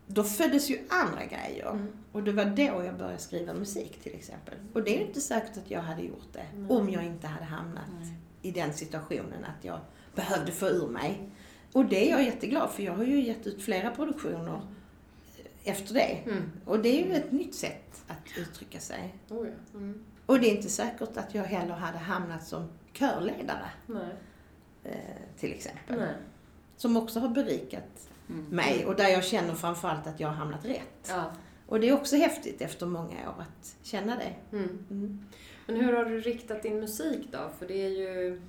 [0.07, 1.87] Då föddes ju andra grejer.
[2.13, 4.55] Och det var då jag började skriva musik till exempel.
[4.73, 7.91] Och det är inte säkert att jag hade gjort det om jag inte hade hamnat
[8.43, 9.81] i den situationen att jag
[10.15, 11.31] behövde få ur mig.
[11.73, 14.61] Och det är jag jätteglad för jag har ju gett ut flera produktioner
[15.65, 16.19] efter det.
[16.27, 16.51] Mm.
[16.65, 19.15] Och det är ju ett nytt sätt att uttrycka sig.
[19.29, 19.79] Oh, ja.
[19.79, 20.05] mm.
[20.27, 24.15] Och det är inte säkert att jag heller hade hamnat som körledare Nej.
[24.85, 25.99] eh, till exempel.
[25.99, 26.15] Nej.
[26.77, 31.09] Som också har berikat mig och där jag känner framförallt att jag har hamnat rätt.
[31.09, 31.33] Ja.
[31.67, 34.57] Och det är också häftigt efter många år att känna det.
[34.57, 34.87] Mm.
[34.91, 35.27] Mm.
[35.67, 37.51] Men hur har du riktat din musik då?
[37.59, 38.41] För det är ju...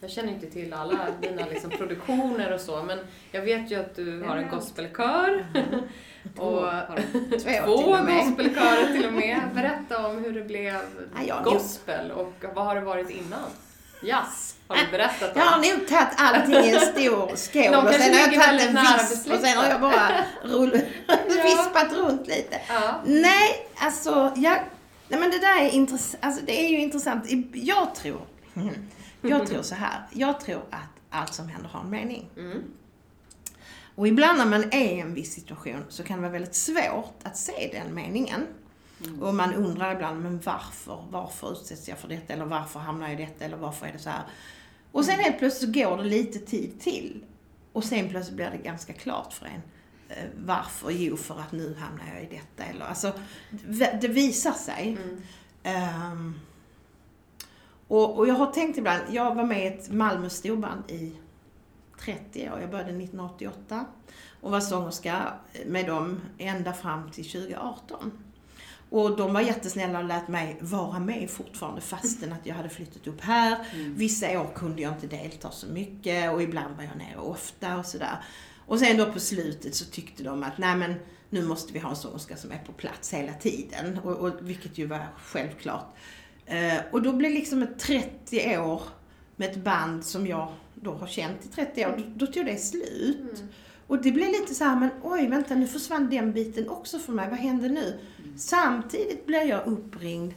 [0.00, 2.98] Jag känner inte till alla dina liksom produktioner och så, men
[3.32, 5.46] jag vet ju att du har en gospelkör.
[6.36, 6.64] och
[7.30, 9.40] Två, två gospelkörer till och med.
[9.54, 10.80] Berätta om hur det blev
[11.44, 13.50] gospel och vad har det varit innan?
[14.02, 15.40] Jazz har du berättat om.
[15.40, 18.76] Jag har nog tagit allting i en stor skål och sen har jag tagit en
[18.76, 20.70] visp och sen har jag bara rull,
[21.44, 22.60] vispat runt lite.
[22.68, 23.00] Ja.
[23.04, 24.58] Nej, alltså, jag,
[25.08, 26.24] nej men det där är intressant.
[26.24, 27.24] Alltså, det är ju intressant.
[27.52, 28.20] Jag tror,
[29.20, 30.06] jag tror så här.
[30.12, 32.28] Jag tror att allt som händer har en mening.
[32.36, 32.62] Mm.
[33.94, 37.18] Och ibland när man är i en viss situation så kan det vara väldigt svårt
[37.22, 38.46] att se den meningen.
[39.20, 41.04] Och man undrar ibland, men varför?
[41.10, 42.32] Varför utsätts jag för detta?
[42.32, 43.44] Eller varför hamnar jag i detta?
[43.44, 44.22] Eller varför är det så här?
[44.96, 47.24] Och sen helt plötsligt går det lite tid till.
[47.72, 49.62] Och sen plötsligt blir det ganska klart för en.
[50.08, 50.90] Eh, Varför?
[50.90, 52.70] Jo, för att nu hamnar jag i detta.
[52.70, 53.12] Eller, alltså,
[54.00, 54.98] det visar sig.
[55.02, 55.22] Mm.
[55.62, 56.40] Ehm,
[57.88, 61.12] och, och jag har tänkt ibland, jag var med i ett Malmö storband i
[62.00, 62.60] 30 år.
[62.60, 63.86] Jag började 1988
[64.40, 65.32] och var sångerska
[65.66, 68.12] med dem ända fram till 2018.
[68.90, 73.06] Och de var jättesnälla och lät mig vara med fortfarande fastän att jag hade flyttat
[73.06, 73.58] upp här.
[73.74, 77.86] Vissa år kunde jag inte delta så mycket och ibland var jag nere ofta och
[77.86, 78.18] sådär.
[78.66, 80.94] Och sen då på slutet så tyckte de att nej men
[81.30, 83.98] nu måste vi ha en sångerska som är på plats hela tiden.
[83.98, 85.94] Och, och, vilket ju var självklart.
[86.46, 88.82] Eh, och då blev liksom ett 30 år
[89.36, 92.56] med ett band som jag då har känt i 30 år, då, då tog det
[92.56, 93.42] slut.
[93.86, 97.12] Och det blev lite så här, men oj, vänta, nu försvann den biten också för
[97.12, 97.30] mig.
[97.30, 97.98] Vad händer nu?
[98.36, 100.34] Samtidigt blev jag uppringd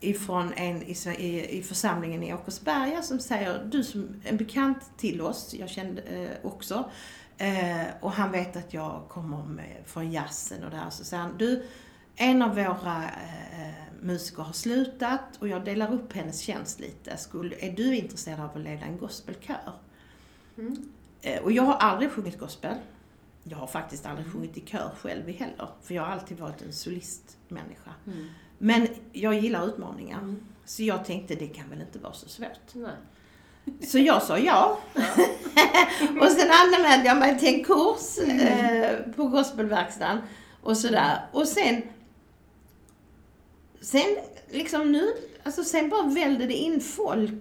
[0.00, 5.20] ifrån en i, i, i församlingen i Åkersberga som säger, du som en bekant till
[5.20, 6.90] oss, jag kände eh, också,
[7.38, 11.22] eh, och han vet att jag kommer med, från jazzen och det här, så säger
[11.22, 11.66] han, du,
[12.16, 17.16] en av våra eh, eh musiker har slutat och jag delar upp hennes tjänst lite.
[17.16, 19.72] Skulle, är du intresserad av att leda en gospelkör?
[20.58, 20.88] Mm
[21.42, 22.74] och jag har aldrig sjungit gospel.
[23.44, 26.72] Jag har faktiskt aldrig sjungit i kör själv heller, för jag har alltid varit en
[26.72, 27.90] solistmänniska.
[28.58, 30.34] Men jag gillar utmaningar.
[30.64, 32.74] Så jag tänkte, det kan väl inte vara så svårt.
[32.74, 32.92] Nej.
[33.86, 34.78] Så jag sa ja.
[36.20, 40.18] och sen anmälde jag mig till en kurs eh, på gospelverkstaden
[40.62, 41.26] och sådär.
[41.32, 41.82] Och sen,
[43.80, 44.16] sen
[44.50, 47.32] liksom nu, alltså sen bara välde det in folk.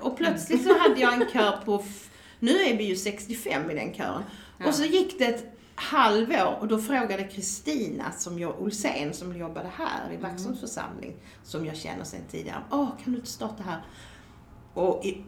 [0.00, 1.84] Och plötsligt så hade jag en kör på,
[2.40, 4.22] nu är vi ju 65 i den kören.
[4.66, 9.70] Och så gick det ett halvår och då frågade Kristina som jag, Olsén som jobbade
[9.76, 13.82] här i Vaxholms församling, som jag känner sedan tidigare, åh kan du inte starta här?
[14.74, 15.24] Och i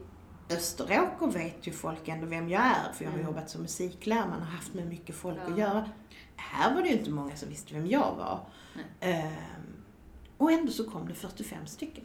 [0.51, 4.40] Österåker vet ju folk ändå vem jag är, för jag har jobbat som musiklärare, man
[4.40, 5.90] har haft med mycket folk att göra.
[6.37, 8.40] Här var det ju inte många som visste vem jag var.
[9.01, 9.83] Ehm,
[10.37, 12.05] och ändå så kom det 45 stycken.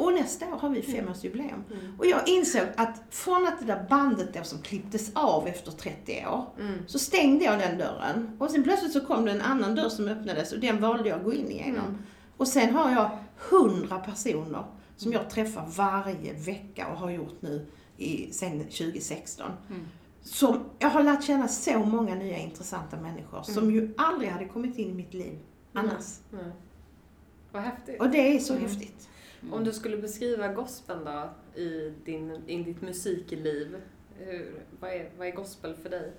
[0.00, 1.64] Och nästa år har vi femårsjubileum.
[1.98, 6.26] Och jag insåg att från att det där bandet då som klipptes av efter 30
[6.26, 6.44] år,
[6.86, 8.36] så stängde jag den dörren.
[8.38, 11.18] Och sen plötsligt så kom det en annan dörr som öppnades och den valde jag
[11.18, 11.98] att gå in igenom.
[12.36, 13.10] Och sen har jag
[13.50, 14.64] 100 personer
[14.96, 19.50] som jag träffar varje vecka och har gjort nu i, sen 2016.
[20.22, 24.78] Som, jag har lärt känna så många nya intressanta människor som ju aldrig hade kommit
[24.78, 25.38] in i mitt liv
[25.72, 26.18] annars.
[26.30, 26.42] Nej.
[27.52, 28.00] Vad häftigt.
[28.00, 29.08] Och det är så häftigt.
[29.52, 33.76] Om du skulle beskriva gospeln då i, din, i ditt musikliv,
[34.18, 36.12] hur, vad, är, vad är gospel för dig?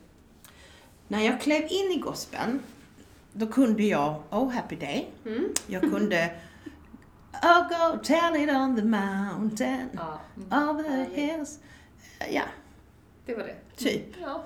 [1.07, 2.59] När jag klev in i gospeln,
[3.33, 5.09] då kunde jag Oh Happy Day.
[5.67, 6.35] Jag kunde
[7.43, 10.19] Oh go tell it on the mountain, Ja,
[10.69, 11.59] over the hills.
[12.31, 12.43] Ja,
[13.25, 13.55] det var det.
[13.77, 14.05] typ.
[14.21, 14.43] Ja.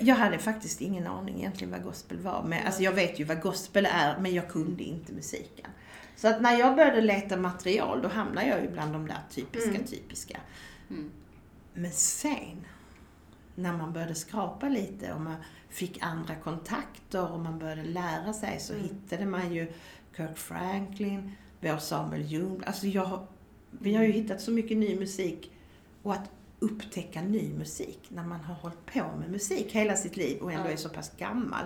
[0.00, 2.44] Jag hade faktiskt ingen aning egentligen vad gospel var.
[2.48, 5.70] Men, alltså jag vet ju vad gospel är, men jag kunde inte musiken.
[6.18, 9.78] Så att när jag började leta material, då hamnade jag ju bland de där typiska,
[9.86, 10.40] typiska.
[11.74, 12.66] Men sen,
[13.54, 15.36] när man började skrapa lite och man
[15.68, 19.72] fick andra kontakter och man började lära sig så hittade man ju
[20.16, 22.62] Kirk Franklin, vår Samuel Ljung.
[22.66, 23.26] Alltså jag,
[23.70, 25.52] vi har ju hittat så mycket ny musik
[26.02, 30.42] och att upptäcka ny musik när man har hållit på med musik hela sitt liv
[30.42, 31.64] och ändå är så pass gammal.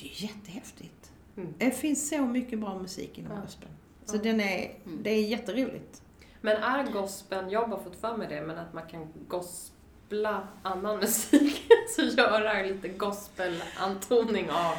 [0.00, 1.09] Det är jättehäftigt.
[1.40, 1.54] Mm.
[1.58, 3.40] Det finns så mycket bra musik inom Ja.
[3.42, 3.72] gospeln.
[4.04, 4.70] Så den är,
[5.02, 6.02] det är jätteroligt.
[6.40, 10.48] Men är gospeln, jag har bara fått för mig det, men att man kan gospla
[10.62, 11.62] annan musik,
[11.96, 14.74] så göra lite gospelantoning av,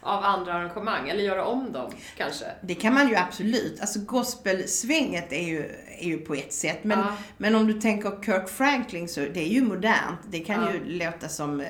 [0.00, 2.44] av andra arrangemang, eller göra om dem kanske.
[2.62, 3.80] Det kan man ju absolut.
[3.80, 5.64] Alltså gospelsvänget är ju,
[5.98, 6.84] är ju på ett sätt.
[6.84, 7.16] Men, Ja.
[7.36, 10.20] men om du tänker Kirk Franklin så det är ju modernt.
[10.30, 10.72] Det kan Ja.
[10.72, 11.66] ju låta som eh,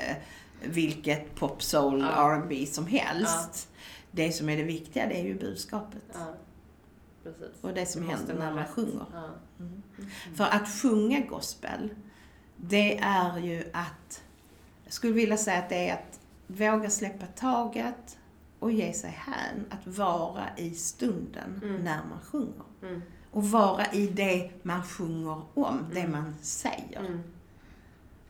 [0.65, 2.31] vilket pop, soul, Ja.
[2.33, 3.69] R&B som helst.
[4.13, 6.03] Det som är det viktiga det är ju budskapet.
[6.13, 6.35] Ja,
[7.23, 7.49] precis.
[7.61, 8.71] Och det som Det händer när man rätt.
[8.71, 9.07] sjunger.
[9.13, 9.29] Ja.
[10.35, 11.95] För att sjunga gospel,
[12.57, 14.23] det är ju att,
[14.85, 18.19] jag skulle vilja säga att det är att våga släppa taget
[18.59, 19.67] och ge sig hän.
[19.71, 21.85] Att vara i stunden Mm.
[21.85, 22.65] när man sjunger.
[22.83, 23.03] Mm.
[23.31, 27.21] Och vara i det man sjunger om, det man säger.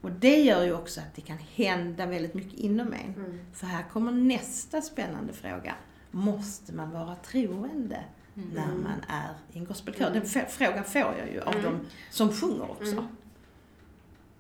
[0.03, 0.15] Mm.
[0.15, 3.15] Och det gör ju också att det kan hända väldigt mycket inom en.
[3.17, 3.39] Mm.
[3.53, 5.75] För här kommer nästa spännande fråga.
[6.11, 10.11] Måste man vara troende när man är i en gospelkör?
[10.11, 11.65] Den f- frågan får jag ju av Mm.
[11.65, 12.93] de som sjunger också.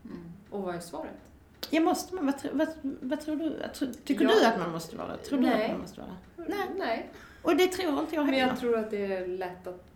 [0.04, 0.32] Mm.
[0.50, 1.10] Och vad är svaret?
[1.70, 2.68] Ja, måste man, vad, vad,
[3.00, 3.62] vad tror du?
[4.04, 4.30] Tycker Ja.
[4.40, 5.16] du att man måste vara?
[5.16, 5.64] Tror du Nej.
[5.64, 6.16] att man måste vara?
[6.36, 6.66] Nej.
[6.78, 7.10] Nej.
[7.42, 8.46] Och det tror inte jag Men heller.
[8.48, 9.91] jag tror att det är lätt att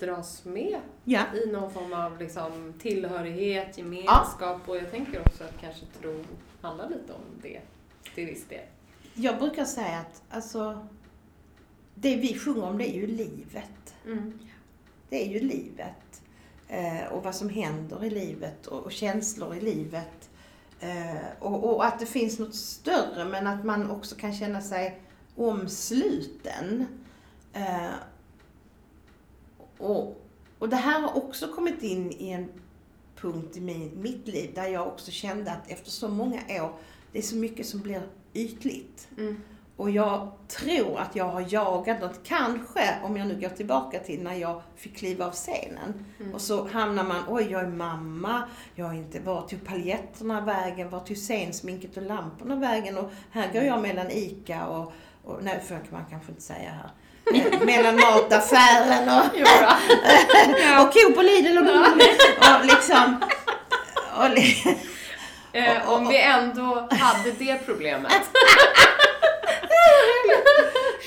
[0.00, 1.22] dras med Ja.
[1.44, 6.24] i någon form av liksom tillhörighet, gemenskap och jag tänker också att kanske tro
[6.60, 7.60] handlar lite om det
[8.14, 8.64] till viss del.
[9.14, 10.86] Jag brukar säga att alltså,
[11.94, 13.94] det vi sjunger om det är ju livet.
[14.06, 14.38] Mm.
[15.08, 16.22] Det är ju livet.
[16.68, 20.30] Eh, och vad som händer i livet och, och känslor i livet.
[20.80, 25.00] Eh, och, och att det finns något större men att man också kan känna sig
[25.36, 26.86] omsluten.
[27.52, 27.90] Eh,
[29.80, 30.22] och,
[30.58, 32.48] och det här har också kommit in i en
[33.16, 36.72] punkt i min, mitt liv där jag också kände att efter så många år,
[37.12, 38.02] det är så mycket som blir
[38.34, 39.08] ytligt.
[39.18, 39.42] Mm.
[39.76, 44.22] Och jag tror att jag har jagat något, kanske om jag nu går tillbaka till
[44.22, 46.04] när jag fick kliva av scenen.
[46.20, 46.34] Mm.
[46.34, 48.42] Och så hamnar man, oj jag är mamma,
[48.74, 52.98] jag är inte, var tog paljetterna vägen, var tog scensminket och lamporna vägen?
[52.98, 54.92] Och här går jag mellan ICA och,
[55.24, 56.90] och nej för man kanske inte säga här.
[57.64, 59.24] Mellan mataffären och,
[60.86, 61.64] och Coop och Lidl och,
[62.58, 63.16] och liksom.
[64.18, 64.76] Och, li-
[65.52, 68.12] Eh, om vi ändå hade det problemet.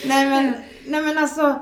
[0.06, 0.54] Nej men,
[0.88, 1.56] nej men alltså,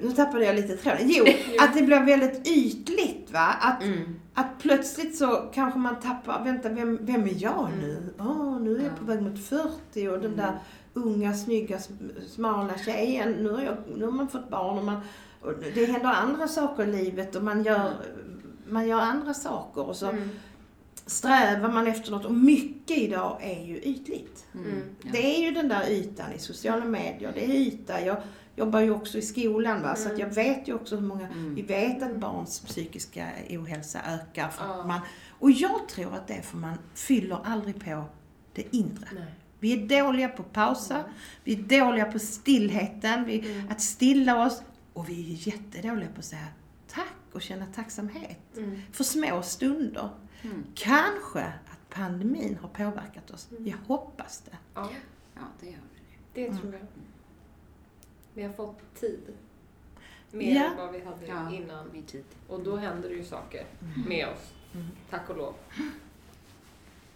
[0.00, 0.98] nu tappade jag lite tråden.
[1.10, 1.24] Jo,
[1.60, 3.54] att det blir väldigt ytligt va.
[3.60, 4.20] Att, Mm.
[4.34, 8.14] att plötsligt så kanske man tappar, vänta vem, vem är jag nu?
[8.18, 10.52] Åh, nu är jag på väg mot 40 och den där
[11.06, 15.00] unga, snygga, sm- smala tjejen, nu har, jag, nu har man fått barn och, man,
[15.42, 17.92] och det händer andra saker i livet och man gör,
[18.68, 20.28] man gör andra saker och så Mm.
[21.06, 24.46] strävar man efter något och mycket idag är ju ytligt.
[24.54, 24.82] Mm.
[25.12, 28.00] Det är ju den där ytan i sociala medier, det är yta.
[28.00, 28.16] Jag
[28.56, 31.62] jobbar ju också i skolan va, så att jag vet ju också hur många, vi
[31.62, 34.48] vet att barns psykiska ohälsa ökar.
[34.48, 34.80] För Ja.
[34.80, 35.00] att man,
[35.38, 38.04] och jag tror att det är för man fyller aldrig på
[38.54, 39.08] det inre.
[39.12, 39.34] Nej.
[39.60, 41.04] Vi är dåliga på att pausa,
[41.44, 46.24] vi är dåliga på stillheten, vi, att stilla oss och vi är jättedåliga på att
[46.24, 46.46] säga
[46.88, 48.80] tack och känna tacksamhet Mm.
[48.92, 50.08] för små stunder.
[50.74, 53.48] Kanske att pandemin har påverkat oss.
[53.58, 54.56] Jag hoppas det.
[54.74, 54.88] Ja,
[55.34, 56.00] Ja, det gör vi.
[56.34, 56.58] det Mm.
[56.60, 56.80] tror jag.
[58.34, 59.20] Vi har fått tid.
[60.30, 60.64] Mer Ja.
[60.70, 62.04] än vad vi hade Ja, innan.
[62.48, 63.66] Och då händer det ju saker
[64.08, 64.52] med oss.
[65.10, 65.54] Tack och lov.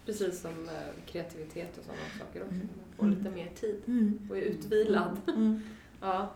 [0.06, 2.54] Precis som eh, kreativitet och sådana saker också.
[2.54, 4.28] Man får lite mer tid Mm.
[4.30, 5.20] och är utvilad.
[5.28, 5.60] Mm.
[6.00, 6.32] Ja.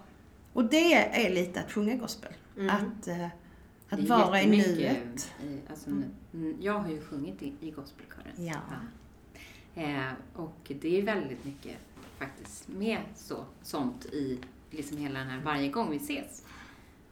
[0.53, 2.33] Och det är lite att sjunga gospel.
[2.57, 2.71] Mm.
[2.71, 3.29] Att, eh,
[3.89, 5.33] att vara i nuet.
[5.71, 8.33] Alltså, mm, jag har ju sjungit i, i gospelkören.
[8.37, 8.61] Ja.
[9.83, 11.77] Eh, och det är väldigt mycket
[12.19, 14.39] faktiskt med så, sånt i
[14.71, 16.45] liksom hela den här, varje gång vi ses.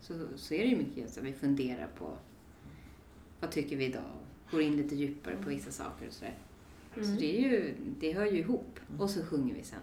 [0.00, 2.10] Så, så är det ju mycket så vi funderar på
[3.40, 4.02] vad tycker vi idag?
[4.50, 6.34] Går in lite djupare på vissa saker och sådär.
[6.94, 7.16] Så Mm.
[7.16, 8.80] det, är ju, det hör ju ihop.
[8.98, 9.78] Och så sjunger vi sen.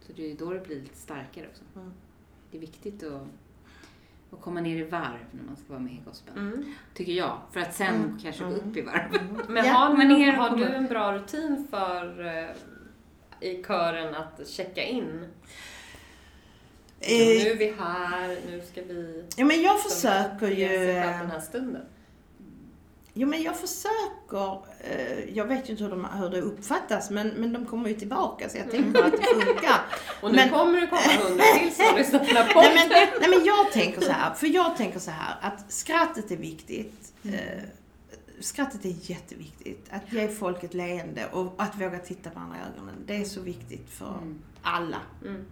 [0.00, 1.62] Så det är ju då det blir lite starkare också.
[1.76, 1.92] Mm.
[2.50, 3.22] Det är viktigt att,
[4.30, 6.38] att komma ner i varv när man ska vara med i gospeln.
[6.38, 6.74] Mm.
[6.94, 7.38] Tycker jag.
[7.52, 9.40] För att sen kanske gå upp i varv.
[9.48, 12.50] Men Ja, har, men ner har du en bra rutin för eh,
[13.50, 15.24] i kören att checka in?
[17.00, 20.90] Eh, nu är vi här, nu ska vi ja, men jag som försöker ju...
[20.90, 21.82] eh, den här stunden.
[23.16, 24.62] Jo, men jag försöker...
[24.80, 27.94] Eh, jag vet ju inte hur, de, hur det uppfattas, men, men de kommer ju
[27.94, 29.80] tillbaka så jag tänker att det funkar.
[30.20, 33.30] Och nu men- kommer det komma hundra till som lyssnar på den nej, men, nej
[33.30, 37.12] men jag tänker så här, för jag tänker så här att skrattet är viktigt.
[37.22, 37.34] Mm.
[37.34, 37.62] Eh,
[38.40, 39.86] skrattet är jätteviktigt.
[39.90, 42.94] Att ge folk ett leende och att våga titta varandra i ögonen.
[43.06, 44.16] Det är så viktigt för
[44.62, 45.00] alla.
[45.24, 45.44] Mm.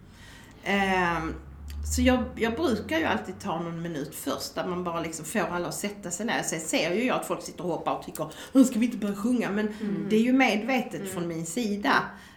[1.95, 5.39] Så jag, jag brukar ju alltid ta någon minut först där man bara liksom får
[5.39, 6.41] alla att sätta sig ner.
[6.43, 8.97] Sen ser ju jag att folk sitter och hoppar och tycker nu ska vi inte
[8.97, 9.51] börja sjunga.
[9.51, 9.67] Men
[10.09, 11.93] det är ju medvetet från min sida.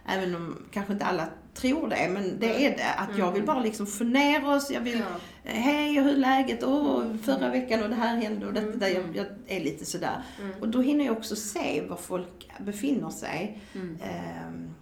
[0.08, 2.08] Även om kanske inte alla tror det.
[2.12, 2.92] Men det är det.
[2.96, 4.70] Att jag vill bara liksom få ner oss.
[4.70, 4.98] Jag vill,
[5.42, 5.50] Ja.
[5.52, 6.64] hej hur är läget?
[6.64, 8.88] Åh, förra veckan och det här hände och detta där.
[8.88, 10.22] Jag, jag är lite sådär.
[10.60, 13.60] Och då hinner jag också se var folk befinner sig.
[13.74, 14.74] Ehm,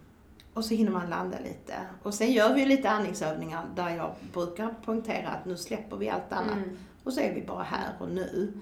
[0.55, 1.75] och så hinner man landa lite.
[2.03, 6.33] Och sen gör vi lite andningsövningar där jag brukar poängtera att nu släpper vi allt
[6.33, 6.57] annat.
[6.57, 6.77] Mm.
[7.05, 8.53] Och så är vi bara här och nu.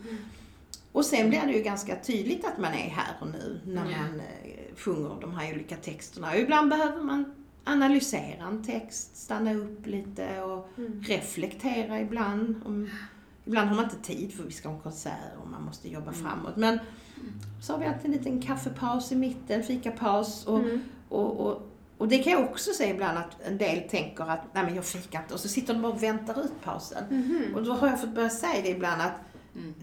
[0.93, 4.21] Och sen blir det ju ganska tydligt att man är här och nu när man
[4.21, 6.31] eh, sjunger de här olika texterna.
[6.31, 7.35] Och ibland behöver man
[7.65, 10.69] analysera en text, stanna upp lite och
[11.03, 12.61] reflektera ibland.
[12.65, 12.91] Om,
[13.45, 16.13] ibland har man inte tid för vi ska ha en konsert och man måste jobba
[16.13, 16.57] framåt.
[16.57, 16.79] Men
[17.63, 20.47] så har vi alltid en liten kaffepaus i mitten, fikapaus.
[20.47, 20.61] Och,
[21.09, 24.65] och, och, och det kan jag också se ibland att en del tänker att nej
[24.65, 27.05] men jag fikar inte och så sitter de bara och väntar ut pausen.
[27.55, 29.13] Och då har jag fått börja säga det ibland att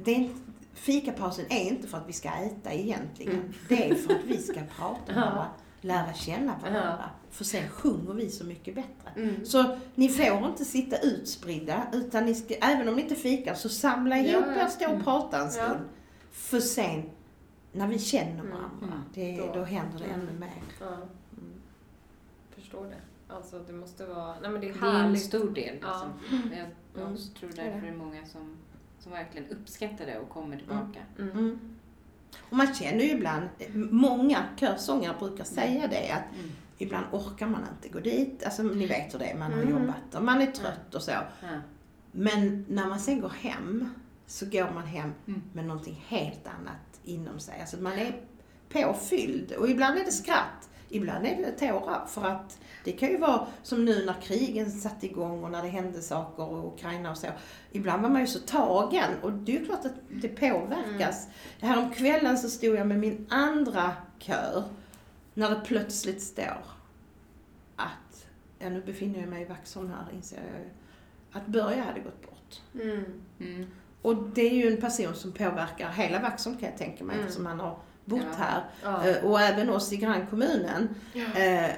[0.04, 0.40] det är inte,
[0.74, 3.54] fikapausen är inte för att vi ska äta egentligen.
[3.68, 5.46] Det är för att vi ska prata med varandra,
[5.82, 7.10] lära känna varandra.
[7.32, 9.30] För sen sjunger vi så mycket bättre.
[9.46, 13.70] Så ni får inte sitta utspridda, utan ni ska, även om ni inte fikar, så
[13.70, 14.62] samla ihop Ja, ja.
[14.64, 15.50] er, stå och prata en Ja.
[15.52, 15.80] stund.
[16.32, 17.10] För sen,
[17.72, 19.54] när vi känner varandra, det, Då.
[19.54, 20.54] då händer det ännu mer.
[22.70, 23.34] Förstår det.
[23.34, 25.78] Alltså det måste vara, nej men det är Det är en stor del.
[25.82, 25.88] Ja.
[25.88, 26.42] Liksom.
[26.58, 27.14] Jag, jag Mm.
[27.14, 28.58] också tror därför det är många som,
[29.00, 31.00] som verkligen uppskattar det och kommer tillbaka.
[31.20, 31.32] Mm.
[31.38, 31.60] Mm.
[32.50, 33.50] Och man känner ju ibland,
[33.92, 36.52] många körsångare brukar säga det, att Mm.
[36.78, 38.44] ibland orkar man inte gå dit.
[38.46, 39.80] Alltså ni vet hur det är, man har Mm.
[39.80, 41.12] jobbat och man är trött och så.
[41.12, 41.26] Ja.
[42.12, 43.90] Men när man sen går hem,
[44.26, 45.42] så går man hem Mm.
[45.54, 47.62] med någonting helt annat inom sig.
[47.62, 48.22] Alltså man är
[48.70, 49.52] påfylld.
[49.52, 52.06] Och ibland är det skratt, ibland är det tårar.
[52.08, 55.68] För att det kan ju vara som nu när krigen satte igång och när det
[55.68, 57.28] hände saker och Ukraina och så.
[57.72, 61.26] Ibland var man ju så tagen och det är ju klart att det påverkas.
[61.60, 61.72] Mm.
[61.72, 64.64] Här om kvällen så stod jag med min andra kör
[65.34, 66.64] när det plötsligt står
[67.76, 68.28] att,
[68.60, 70.70] ja nu befinner jag mig i Vaxholm här inser jag ju,
[71.32, 72.62] att Börje hade gått bort.
[72.74, 73.04] Mm.
[73.40, 73.68] Mm.
[74.02, 77.26] Och det är ju en person som påverkar hela Vaxholm kan jag tänka mig Mm.
[77.26, 77.80] eftersom han har
[78.10, 78.44] bott Ja.
[78.44, 78.64] här.
[78.84, 79.08] Ja.
[79.08, 80.90] Eh, Och även oss i grannkommunen.
[81.36, 81.70] Eh,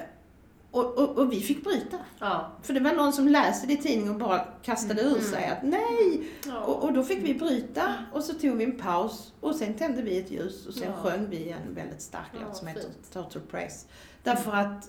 [0.70, 1.98] och, och, och vi fick bryta.
[2.18, 2.52] Ja.
[2.62, 5.62] För det var någon som läste det i tidningen och bara kastade ur sig att
[5.62, 6.28] nej!
[6.46, 6.60] Ja.
[6.60, 10.02] Och, och då fick vi bryta och så tog vi en paus och sen tände
[10.02, 11.10] vi ett ljus och sen Ja.
[11.10, 12.84] sjöng vi en väldigt stark Ja, låt som heter.
[13.12, 13.86] Total Praise.
[14.22, 14.88] Därför att,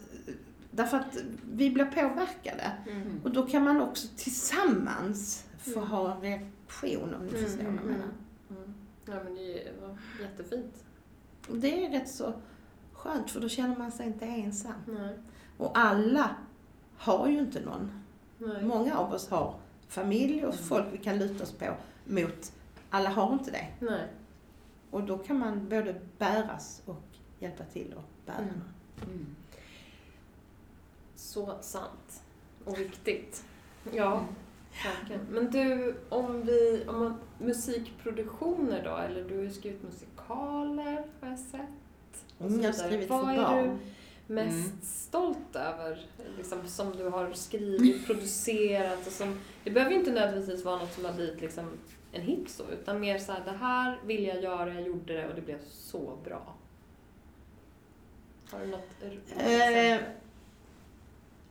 [0.72, 1.18] därför att
[1.54, 2.72] vi blir påverkade.
[2.92, 3.22] Mm.
[3.24, 5.90] Och då kan man också tillsammans få Mm.
[5.90, 8.08] ha en reaktion om ni Mm, förstår vad jag mm, menar.
[8.50, 8.74] Mm.
[9.06, 10.74] Ja men det var jättefint.
[11.50, 12.34] Och det är rätt så
[12.94, 14.74] skönt för då känner man sig inte ensam.
[14.88, 15.16] Nej.
[15.58, 16.36] Och alla
[16.98, 17.92] har ju inte någon.
[18.38, 18.64] Nej.
[18.64, 19.56] Många av oss har
[19.88, 21.76] familj och folk vi kan luta oss på
[22.06, 22.54] mot.
[22.90, 23.68] Alla har inte det.
[23.80, 24.08] Nej.
[24.92, 27.04] Och då kan man både bäras och
[27.40, 28.38] hjälpa till att bära.
[28.38, 28.62] Mm.
[29.04, 29.36] Mm.
[31.16, 32.24] Så sant.
[32.66, 33.46] Och viktigt.
[33.92, 34.26] Ja,
[34.86, 35.22] verkligen.
[35.22, 39.84] Men du, om vi, om man, musikproduktioner då, eller du har ju skrivit
[40.36, 41.60] musikaler har jag sett.
[42.40, 43.80] Mm, jag har skrivit Vad för är barn.
[44.28, 44.82] du mest Mm.
[44.82, 46.06] stolt över,
[46.38, 50.94] liksom, som du har skrivit, producerat och som, det behöver ju inte nödvändigtvis vara något
[50.94, 51.66] som har blivit liksom
[52.12, 55.28] en hit så, utan mer så här, det här vill jag göra, jag gjorde det
[55.30, 56.54] och det blev så bra.
[58.52, 58.90] Har du något
[59.38, 60.02] Eh,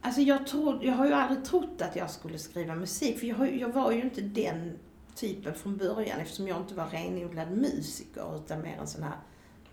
[0.04, 3.36] Alltså jag, trodde, jag har ju aldrig trott att jag skulle skriva musik, för jag,
[3.36, 4.78] har, jag var ju inte den
[5.22, 9.16] typen från början eftersom jag inte var renodlad musiker utan mer en sån här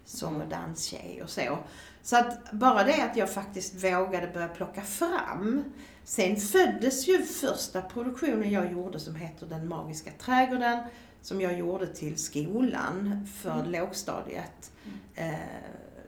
[0.05, 1.57] sång och danstjej och så.
[2.03, 5.63] Så att bara det att jag faktiskt vågade börja plocka fram.
[6.03, 10.79] Sen föddes ju första produktionen jag gjorde som heter Den magiska trädgården
[11.21, 14.71] som jag gjorde till skolan för lågstadiet.
[15.15, 15.33] Eh,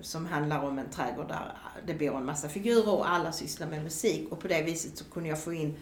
[0.01, 1.53] som handlar om en trädgård där
[1.85, 4.31] det bor en massa figurer och alla sysslar med musik.
[4.31, 5.77] Och på det viset så kunde jag få in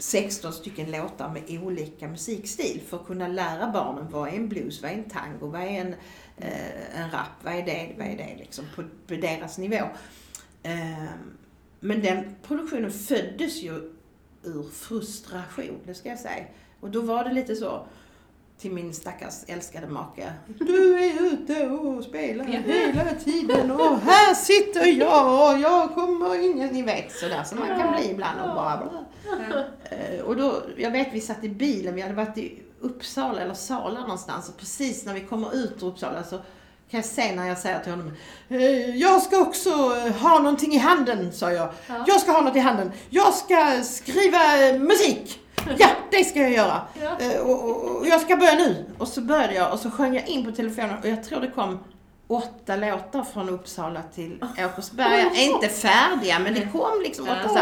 [0.00, 4.82] 16 stycken låtar med olika musikstil för att kunna lära barnen vad är en blues,
[4.82, 5.94] vad är en tango, vad är en,
[6.36, 9.84] eh, en rap, vad är det, vad är det liksom på, på deras nivå.
[10.62, 11.04] Eh,
[11.80, 13.92] men den produktionen föddes ju
[14.42, 16.44] ur frustration, det ska jag säga.
[16.80, 17.86] Och då var det lite så
[18.58, 20.32] till min stackars älskade make.
[20.46, 26.68] Du är ute och spelar hela tiden och här sitter jag och jag kommer ingen,
[26.68, 29.04] ni vet sådär som man kan bli ibland och bara bla.
[29.90, 33.54] Eh, Och då, jag vet vi satt i bilen, vi hade varit i Uppsala eller
[33.54, 36.36] Sala någonstans och precis när vi kommer ut ur Uppsala så
[36.90, 38.12] kan jag se när jag säger till honom
[38.48, 41.68] "Eh, Jag ska också eh, ha någonting i handen, sa jag.
[42.06, 42.92] Jag ska ha något i handen.
[43.10, 44.38] Jag ska skriva
[44.78, 45.40] musik.
[45.78, 46.80] Ja, det ska jag göra.
[47.02, 47.40] Ja.
[47.42, 48.84] Och, och, och jag ska börja nu.
[48.98, 51.50] Och så började jag och så sjöng jag in på telefonen och jag tror det
[51.50, 51.78] kom
[52.28, 55.30] åtta låtar från Uppsala till Åkersberga.
[55.34, 57.58] Inte färdiga, men det kom liksom åtta så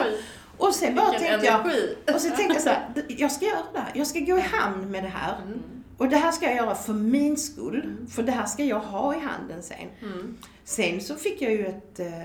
[0.59, 1.66] Och sen bara vilken tänkte jag,
[2.14, 3.92] och så tänkte jag så här, jag ska göra det här.
[3.94, 5.36] Jag ska gå i hamn med det här.
[5.46, 5.59] Mm.
[5.98, 7.96] Och det här ska jag göra för min skull.
[8.11, 9.88] För det här ska jag ha i handen sen.
[10.02, 10.36] Mm.
[10.64, 12.22] Sen så fick jag ju ett, eh,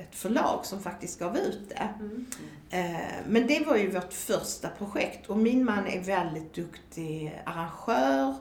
[0.00, 1.88] ett förlag som faktiskt gav ut det.
[2.00, 2.26] Mm.
[2.70, 8.34] Eh, Men det var ju vårt första projekt och min man är väldigt duktig arrangör,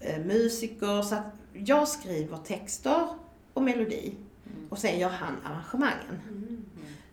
[0.00, 3.08] eh, musiker, så att jag skriver texter
[3.52, 4.14] och melodi
[4.68, 6.20] och sen gör han arrangemangen.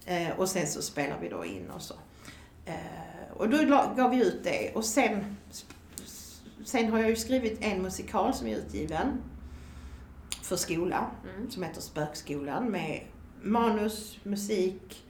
[0.06, 1.94] Eh, Och sen så spelar vi då in och så.
[2.66, 2.74] Eh,
[3.34, 3.58] Och då
[3.98, 5.38] gav vi ut det och sen,
[6.66, 9.22] sen har jag ju skrivit en musikal som är utgiven
[10.42, 11.52] för skola Mm.
[11.52, 13.02] som heter Spökskolan med
[13.42, 15.04] manus, musik,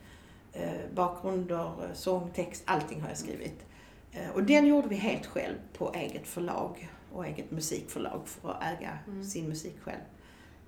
[0.53, 3.65] eh, bakgrunder, eh, sång, text, allting har jag skrivit.
[4.11, 8.63] Eh, och den gjorde vi helt själv på eget förlag och eget musikförlag för att
[8.63, 8.99] äga
[9.31, 10.01] sin musik själv.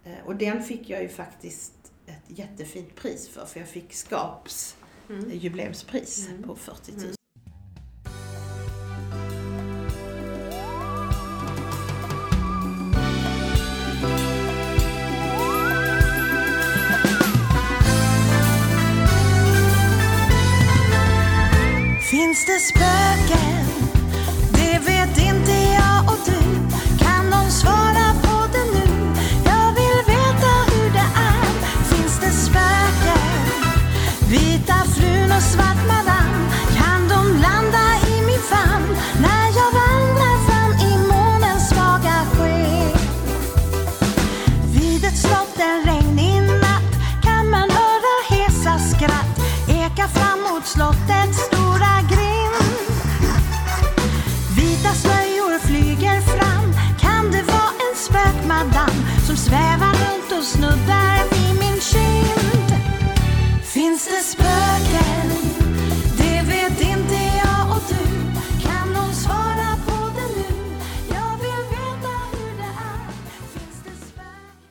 [0.03, 4.75] Eh, och den fick jag ju faktiskt ett jättefint pris för, för jag fick Skaps
[5.09, 5.31] Mm.
[5.37, 7.13] jubileumspris på 40 000.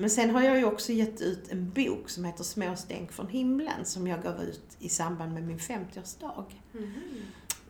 [0.05, 3.29] Men sen har jag ju också gett ut en bok som heter Små stänk från
[3.29, 6.45] himlen som jag gav ut i samband med min 50-årsdag.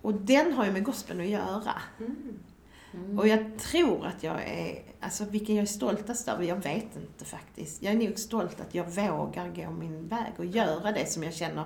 [0.02, 1.72] Och den har ju med gospeln att göra.
[3.18, 7.24] Och jag tror att jag är, alltså vilken jag är stoltast över, jag vet inte
[7.24, 7.82] faktiskt.
[7.82, 11.34] Jag är nog stolt att jag vågar gå min väg och göra det som jag
[11.34, 11.64] känner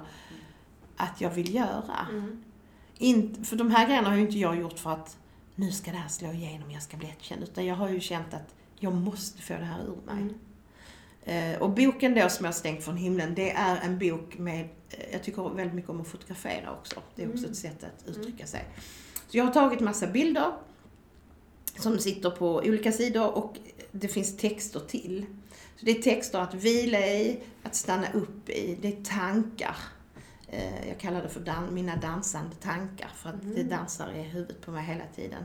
[0.96, 2.06] att jag vill göra.
[2.98, 5.18] In, för de här grejerna har ju inte jag gjort för att
[5.54, 7.42] nu ska det här slå igenom, jag ska bli jättekänd.
[7.42, 10.22] Utan jag har ju känt att jag måste få det här ur mig.
[10.22, 10.47] Eh,
[11.60, 14.60] och boken då, Små stänk från himlen, det är en bok med,
[14.90, 17.02] eh, jag tycker väldigt mycket om att fotografera också.
[17.14, 18.64] Det är också ett sätt att uttrycka sig.
[19.28, 20.52] Så jag har tagit massa bilder
[21.78, 23.56] som sitter på olika sidor och
[23.92, 25.26] det finns texter till.
[25.76, 29.76] Så det är texter att vila i, att stanna upp i, det är tankar.
[30.48, 34.60] Eh, Jag kallar det för dan- mina dansande tankar för att det dansar i huvudet
[34.60, 35.42] på mig hela tiden.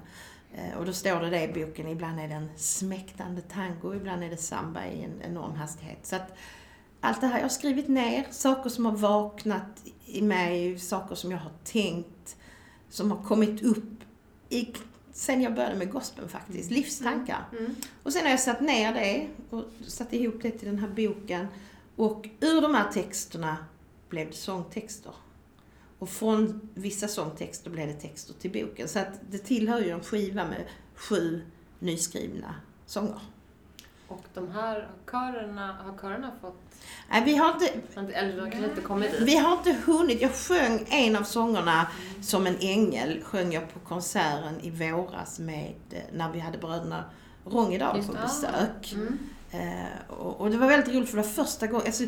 [0.55, 4.23] Eh, Och då står det det i boken, ibland är det en smäktande tango, ibland
[4.23, 5.99] är det samba i en enorm hastighet.
[6.05, 6.35] Så att
[7.01, 11.31] allt det här, jag har skrivit ner saker som har vaknat i mig, saker som
[11.31, 12.35] jag har tänkt,
[12.89, 13.99] som har kommit upp
[14.49, 14.73] i,
[15.13, 17.45] sen jag började med gospeln faktiskt, livstankar.
[18.03, 21.47] Och sen har jag satt ner det och satt ihop det till den här boken.
[21.95, 23.57] Och ur de här texterna
[24.09, 25.13] blev det sångtexter.
[26.03, 28.87] Och från vissa sångtexter blev det texter till boken.
[28.87, 30.63] Så att det tillhör ju en skiva med
[30.95, 31.41] sju
[31.79, 33.19] nyskrivna sånger.
[34.07, 36.61] Och de här körerna, har körerna fått,
[37.09, 39.21] Nej, vi har inte, eller de kanske inte kommit dit?
[39.21, 40.21] vi har inte hunnit.
[40.21, 41.87] Jag sjöng en av sångerna
[42.21, 47.03] som en ängel, sjöng jag på konserten i våras med, eh, när vi hade bröderna
[47.45, 48.93] Rångedal på besök.
[48.93, 49.19] Mm.
[49.51, 52.03] Eh, och, och det var väldigt roligt för det var första gången, alltså,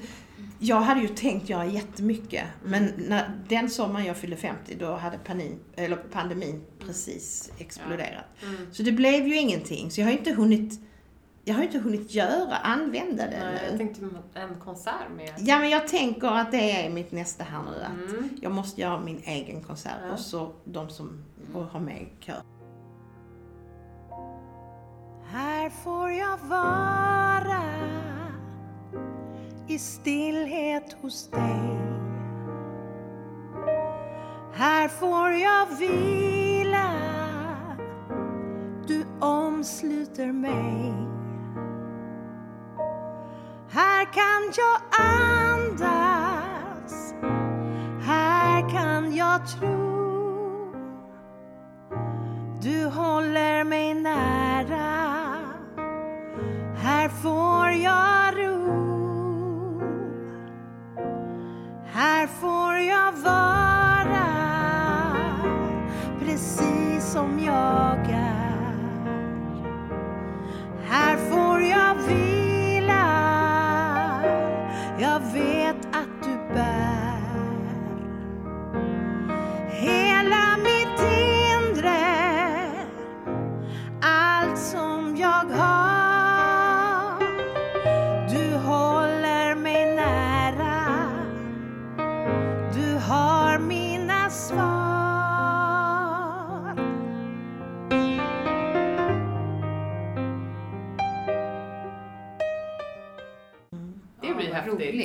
[0.59, 2.43] jag hade ju tänkt göra jättemycket.
[2.63, 8.25] Men när, den sommaren jag fyllde 50, då hade panin, eller pandemin precis exploderat.
[8.43, 8.73] Mm.
[8.73, 9.91] Så det blev ju ingenting.
[9.91, 10.79] Så jag har inte hunnit,
[11.43, 13.77] jag har inte hunnit göra, använda det Nej, jag nu.
[13.77, 15.33] tänkte en konsert med...
[15.37, 17.81] Ja, men jag tänker att det är mitt nästa här nu.
[17.83, 18.29] Att Mm.
[18.41, 20.13] jag måste göra min egen konsert Ja.
[20.13, 21.23] och så de som
[21.71, 22.35] har med kör.
[25.31, 27.39] Här får jag vara
[29.67, 31.79] i stillhet hos dig.
[34.53, 36.91] Här får jag vila.
[38.87, 40.93] Du omsluter mig.
[43.69, 45.93] Här kan jag andas,
[48.05, 49.95] här kan jag tro.
[52.61, 55.15] Du håller mig nära,
[56.75, 58.94] här får jag ro.
[61.95, 64.25] Här får jag vara
[66.19, 68.75] precis som jag är.
[70.89, 73.24] Här får jag vila.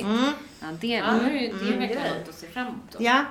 [0.03, 0.19] Roligt.
[0.21, 0.33] Mm.
[0.61, 2.81] Ja, det, Ja, det, är ju- det är mm, verkligen något att se fram emot.
[2.91, 2.97] då.
[3.03, 3.25] Ja.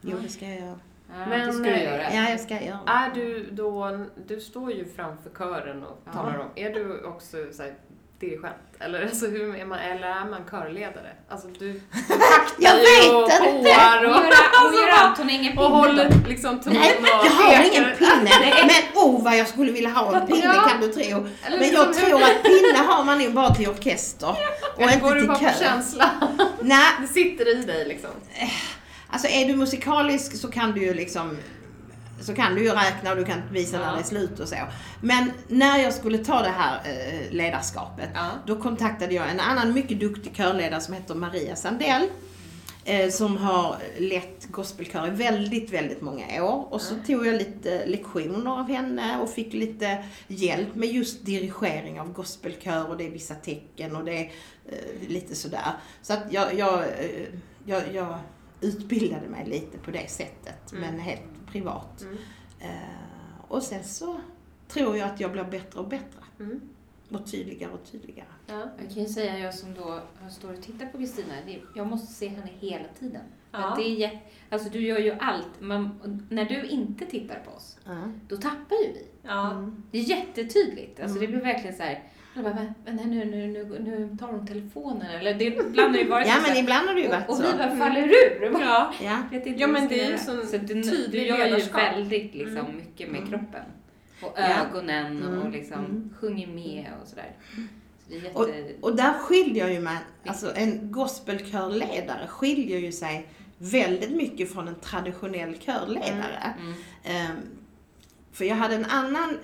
[0.00, 0.78] Jo, det ska jag göra.
[1.08, 2.02] Ja, Men, det ska du eh, göra.
[2.14, 2.78] Ja, jag ska göra.
[2.86, 6.12] Är du då, du står ju framför kören och Ja.
[6.12, 7.74] talar om, är du också så här,
[8.20, 8.56] dirigent?
[8.80, 11.12] Eller, alltså, hur är man, eller är man körledare?
[11.28, 11.66] Alltså du,
[12.58, 13.38] Jag ju och vet inte.
[13.38, 14.24] påar Hon och,
[14.74, 16.28] gör, allt, hon har ingen och pinne håller då.
[16.28, 18.30] liksom tonen Nej, och jag har ingen pinne.
[18.66, 20.68] Men oh vad jag skulle vilja ha en pinne Ja.
[20.68, 21.02] kan du tro.
[21.02, 24.30] Eller Men liksom jag tror att pinne har man nog bara till orkester.
[24.76, 25.52] Och Eller inte går du till bara på kör.
[25.66, 26.10] känsla?
[26.60, 28.10] Nej, Det sitter i dig liksom.
[29.10, 31.38] alltså är du musikalisk så kan du ju liksom
[32.20, 34.56] så kan du ju räkna och du kan visa när det är slut och så.
[35.00, 38.30] Men när jag skulle ta det här eh, ledarskapet, Ja.
[38.46, 42.08] då kontaktade jag en annan mycket duktig körledare som heter Maria Sandell.
[42.88, 46.72] Eh, som har lett gospelkör i väldigt, väldigt många år.
[46.72, 52.00] Och så tog jag lite lektioner av henne och fick lite hjälp med just dirigering
[52.00, 54.30] av gospelkör och det är vissa tecken och det är
[54.68, 55.72] eh, lite sådär.
[56.02, 56.84] Så att jag, jag,
[57.64, 58.18] jag, jag
[58.60, 60.80] utbildade mig lite på det sättet, Mm.
[60.90, 61.22] men helt
[61.58, 62.02] privat.
[62.02, 62.16] Mm.
[62.60, 64.20] Eh, och sen så
[64.68, 66.20] tror jag att jag blir bättre och bättre.
[66.40, 66.60] Mm.
[67.10, 68.28] Och tydligare och tydligare.
[68.46, 68.68] Ja.
[68.78, 70.00] Jag kan ju säga, jag som då
[70.30, 71.32] står och tittar på Kristina,
[71.74, 73.22] jag måste se henne hela tiden.
[73.52, 73.74] Ja.
[73.78, 76.00] Det är, alltså du gör ju allt, men
[76.30, 78.12] när du inte tittar på oss, Ja.
[78.28, 79.06] då tappar ju vi.
[79.22, 79.50] Ja.
[79.50, 79.82] Mm.
[79.90, 81.00] Det är jättetydligt.
[81.00, 81.20] Alltså Mm.
[81.30, 82.02] det blir verkligen så här.
[82.36, 85.06] Jag bara, men, nu, nu, nu, nu tar hon telefonen.
[85.06, 87.24] Eller det ibland har det varit Ja så men här, ibland har det ju varit
[87.28, 87.42] och, och så.
[87.52, 88.52] vi bara faller ur.
[88.52, 88.92] Bara, Ja.
[89.02, 89.22] Ja.
[89.30, 90.18] vet inte Ja, men det är ju göra.
[90.18, 91.80] sån så du, du tydlig gör ju ledarskap.
[91.80, 92.76] väldigt liksom, Mm.
[92.76, 93.30] mycket med Mm.
[93.30, 93.62] kroppen.
[94.22, 94.48] Och Ja.
[94.66, 95.52] ögonen och Mm.
[95.52, 96.14] liksom Mm.
[96.20, 97.32] sjunger med och sådär.
[97.54, 97.60] Så
[98.08, 98.36] det är jätte...
[98.38, 98.48] Och,
[98.90, 103.26] och där skiljer ju man, alltså en gospelkörledare skiljer ju sig
[103.58, 106.54] väldigt mycket från en traditionell körledare.
[106.60, 106.74] Mm.
[107.04, 107.36] Ehm,
[108.32, 109.38] för jag hade en annan,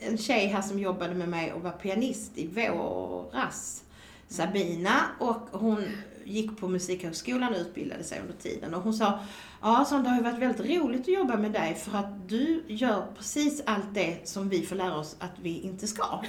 [0.00, 3.82] en tjej här som jobbade med mig och var pianist i våras.
[4.28, 5.84] Sabina och hon
[6.24, 8.74] gick på Musikhögskolan och utbildade sig under tiden.
[8.74, 9.20] Och hon sa,
[9.62, 12.64] ja så det har ju varit väldigt roligt att jobba med dig för att du
[12.66, 16.22] gör precis allt det som vi får lära oss att vi inte ska.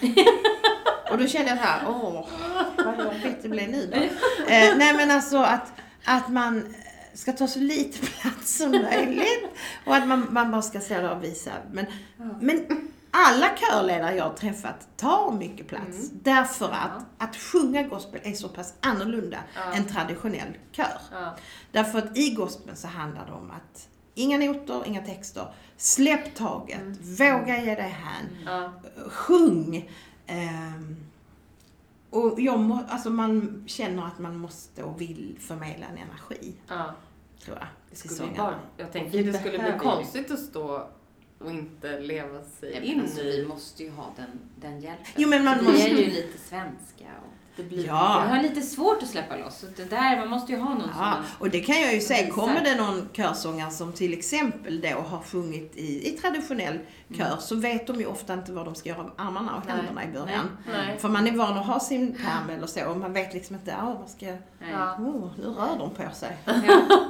[1.12, 2.28] och då kände jag så här, åh,
[2.78, 3.98] vad jobbigt det blev nu då.
[3.98, 5.72] Eh, nej men alltså att,
[6.06, 6.76] att man
[7.14, 9.50] ska ta så lite plats som möjligt.
[9.86, 11.52] Och att man, man bara ska se och visa.
[11.72, 11.86] Men,
[12.42, 16.10] men alla körledare jag har träffat tar mycket plats.
[16.12, 19.74] Därför att, att sjunga gospel är så pass annorlunda Ja.
[19.74, 21.02] än traditionell kör.
[21.12, 21.36] Ja.
[21.72, 25.54] Därför att i gospeln så handlar det om att inga noter, inga texter.
[25.78, 26.82] Släpp taget,
[27.20, 28.72] våga ge dig hän, Ja.
[29.10, 29.90] sjung.
[30.28, 30.96] Ehm,
[32.10, 36.94] och jag må, alltså man känner att man måste och vill förmedla en energi, Ja.
[37.46, 37.68] tror jag.
[37.92, 40.88] Det skulle bara, jag tänker det skulle bli konstigt att stå
[41.40, 43.46] och inte leva sig Nej, in alltså, vi i.
[43.46, 44.26] måste ju ha den,
[44.56, 45.06] den hjälpen.
[45.16, 47.06] Jo, men man vi måste- är ju lite svenska.
[47.22, 48.24] Och Det blir Ja.
[48.26, 49.66] Jag har lite svårt att släppa loss.
[49.76, 51.24] Det där, man måste ju ha någon som Ja, man...
[51.40, 55.22] och det kan jag ju säga, kommer det någon körsångare som till exempel då har
[55.24, 56.80] sjungit i, i traditionell
[57.18, 59.76] kör så vet de ju ofta inte vad de ska göra med armarna och Nej.
[59.76, 60.58] händerna i början.
[60.72, 60.98] Nej.
[61.00, 63.72] För man är van att ha sin pärm eller så och man vet liksom inte,
[63.72, 64.70] ja vad ska jag, Nej.
[64.72, 64.96] Ja.
[64.96, 66.38] oh, nu rör de på sig.
[66.46, 66.54] Ja.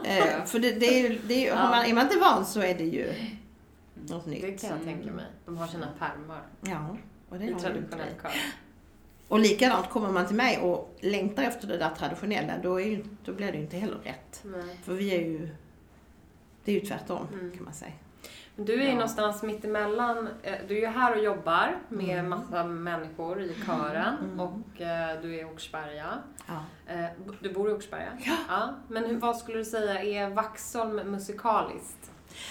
[0.05, 2.73] Eh, för det, det är ju, det är man, är man inte van så är
[2.75, 3.13] det ju
[4.09, 4.61] något Det nytt.
[4.61, 5.25] kan jag tänka mig.
[5.45, 6.97] De har sina pärmar Ja,
[7.29, 8.31] och det i har traditionell kör.
[9.27, 13.03] Och likadant kommer man till mig och längtar efter det där traditionella, då, är ju,
[13.25, 14.41] då blir det ju inte heller rätt.
[14.43, 14.79] Nej.
[14.83, 15.49] För vi är ju,
[16.65, 17.51] det är ju tvärtom Mm.
[17.51, 17.91] kan man säga.
[18.55, 18.93] Men Du är ju Ja.
[18.93, 20.29] någonstans mitt emellan.
[20.43, 22.29] eh, Du är ju här och jobbar med Mm.
[22.29, 24.39] massa människor i kören Mm.
[24.39, 26.05] och eh, du är i Åkersberga.
[26.47, 26.63] Ja.
[26.93, 27.05] Eh,
[27.41, 28.17] Du bor i Åkersberga?
[28.49, 28.73] Ja.
[28.87, 31.98] Men hur, vad skulle du säga är Vaxholm musikaliskt?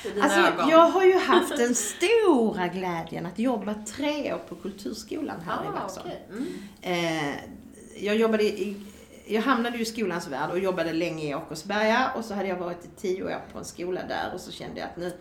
[0.05, 0.69] I dina Alltså, ögon?
[0.69, 5.69] jag har ju haft den stora glädjen att jobba tre år på Kulturskolan här i
[5.69, 6.09] ah, Vaxholm.
[6.09, 6.27] okej.
[6.31, 7.29] Mm.
[7.35, 7.35] Eh,
[8.05, 8.77] jag jobbade i,
[9.27, 12.57] jag hamnade ju i skolans värld och jobbade länge i Åkersberga och så hade jag
[12.57, 15.13] varit i tio år på en skola där och så kände jag att nu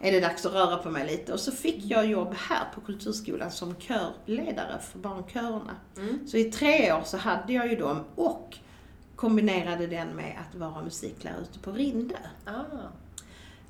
[0.00, 1.32] är det dags att röra på mig lite.
[1.32, 5.76] Och så fick jag jobb här på Kulturskolan som körledare för barnkörerna.
[5.96, 6.28] Mm.
[6.28, 8.56] Så i tre år så hade jag ju dem och
[9.16, 12.16] kombinerade den med att vara musiklärare ute på Rinde.
[12.44, 12.50] Ah.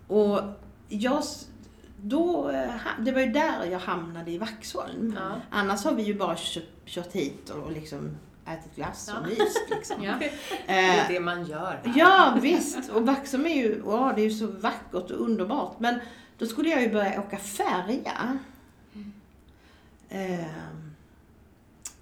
[0.08, 0.40] Och
[0.88, 1.22] jag,
[1.96, 5.14] då, eh, det var ju där jag hamnade i Vaxholm.
[5.16, 5.30] Ja.
[5.50, 9.26] Annars har vi ju bara kört, kört hit och liksom ätit glass och Ja.
[9.28, 10.02] myst liksom.
[10.04, 10.14] Ja.
[10.20, 10.30] Det
[10.72, 11.92] är Eh, det man gör här.
[11.96, 15.74] ja visst, och Vaxholm är ju, åh, det är ju så vackert och underbart.
[15.80, 16.00] Men
[16.38, 18.38] då skulle jag ju börja åka färja.
[20.08, 20.44] Eh,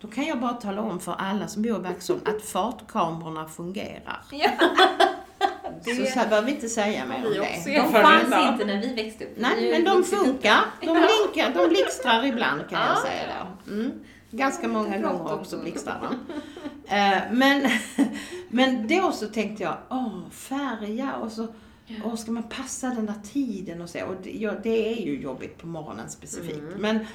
[0.01, 4.23] då kan jag bara tala om för alla som bor i Vaxholm att fartkamerorna fungerar.
[5.85, 7.77] Det- Så, så här behöver vi inte säga mer om det.
[7.77, 8.53] De fanns av.
[8.53, 9.35] inte när vi växte upp.
[9.37, 10.61] Nej, men de funkar.
[10.81, 13.23] De blinkar, de blixtrar ibland kan jag säga
[13.67, 13.73] då.
[13.73, 13.93] Mm.
[14.31, 16.33] Ganska många gånger också blixtrar de.
[16.95, 17.71] Eh, men,
[18.49, 21.47] men då så tänkte jag, åh, färja och så
[22.05, 24.05] och ska man passa den där tiden och så.
[24.05, 26.59] Och det, ja, det är ju jobbigt på morgonen specifikt.
[26.59, 26.73] Mm.
[26.81, 27.07] Men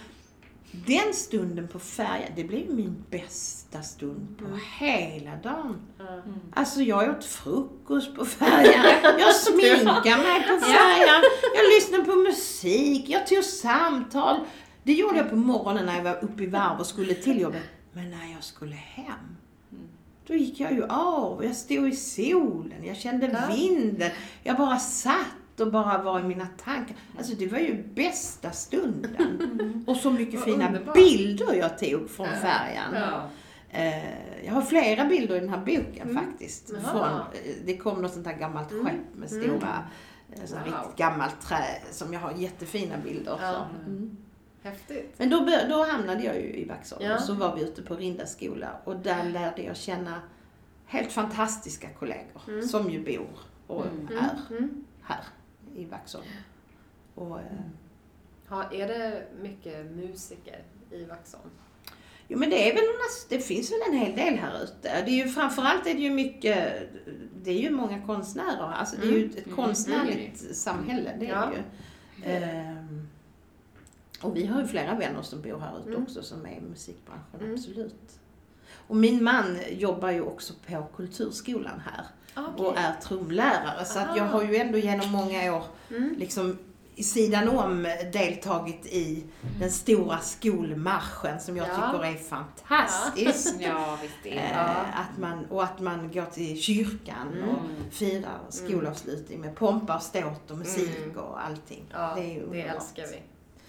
[0.71, 5.81] den stunden på färjan, det blev min bästa stund på hela dagen.
[5.99, 6.39] Mm.
[6.53, 8.85] Alltså jag åt frukost på färjan,
[9.19, 11.21] jag sminkade mig på färjan,
[11.55, 14.39] jag lyssnade på musik, jag tog samtal.
[14.83, 17.63] Det gjorde jag på morgonen när jag var uppe i varv och skulle till jobbet.
[17.93, 19.37] Men när jag skulle hem,
[20.27, 21.45] då gick jag ju av.
[21.45, 24.11] Jag stod i solen, jag kände vinden.
[24.43, 26.95] Jag bara satt och bara var i mina tankar.
[27.17, 29.83] Alltså det var ju bästa stunden.
[29.87, 32.35] Och så mycket Vad fina bilder jag tog från Ja.
[32.35, 32.93] färjan.
[32.93, 33.29] Ja.
[33.69, 36.25] Eh, jag har flera bilder i den här boken Mm.
[36.25, 36.67] faktiskt.
[36.69, 37.21] Från, eh,
[37.65, 38.85] det kom något sånt här gammalt Mm.
[38.85, 39.43] skepp med Mm.
[39.43, 39.83] stora,
[40.35, 40.47] mm.
[40.51, 40.59] Wow.
[40.65, 43.65] riktigt gammalt trä som jag har jättefina bilder Ja.
[43.85, 44.17] Mm.
[44.63, 45.13] Häftigt.
[45.17, 47.15] Men då, då hamnade jag ju i Vaxholm Ja.
[47.15, 50.21] och så var vi ute på Rinda skola och där lärde jag känna
[50.85, 52.61] helt fantastiska kollegor Mm.
[52.67, 53.27] som ju bor
[53.67, 54.07] och Mm.
[54.17, 54.83] är Mm.
[55.01, 55.19] här
[55.75, 56.25] i Vaxholm.
[57.15, 57.45] Och, eh,
[58.49, 61.49] Ha, är det mycket musiker i Vaxholm?
[62.27, 62.83] Jo men det är väl
[63.29, 65.01] det finns väl en hel del här ute.
[65.05, 66.83] Det är ju framförallt är det ju mycket,
[67.43, 68.71] det är ju många konstnärer.
[68.73, 69.55] Alltså det är ju ett Mm.
[69.55, 71.51] konstnärligt samhälle, det är Ja.
[71.53, 72.31] ju.
[72.31, 73.07] Ehm,
[74.21, 76.03] och vi har ju flera vänner som bor här ute Mm.
[76.03, 77.53] också som är i musikbranschen, Mm.
[77.53, 78.19] absolut.
[78.87, 82.05] Och min man jobbar ju också på Kulturskolan här
[82.57, 83.85] och är trumlärare.
[83.85, 84.29] Så att jag Ah.
[84.29, 86.15] har ju ändå genom många år Mm.
[86.17, 86.57] liksom
[86.97, 87.83] i sidan om
[88.13, 89.23] deltagit i
[89.59, 91.75] den stora skolmarschen som jag Ja.
[91.75, 93.55] tycker är fantastisk.
[93.59, 94.53] Ja, Eh, det.
[94.93, 97.49] att man, och att man går till kyrkan Mm.
[97.49, 97.59] och
[97.93, 101.17] firar skolavslutning med pompa och ståt och musik Mm.
[101.17, 101.83] och allting.
[101.93, 102.75] Ja, det är ju det underbart.
[102.75, 103.21] älskar vi.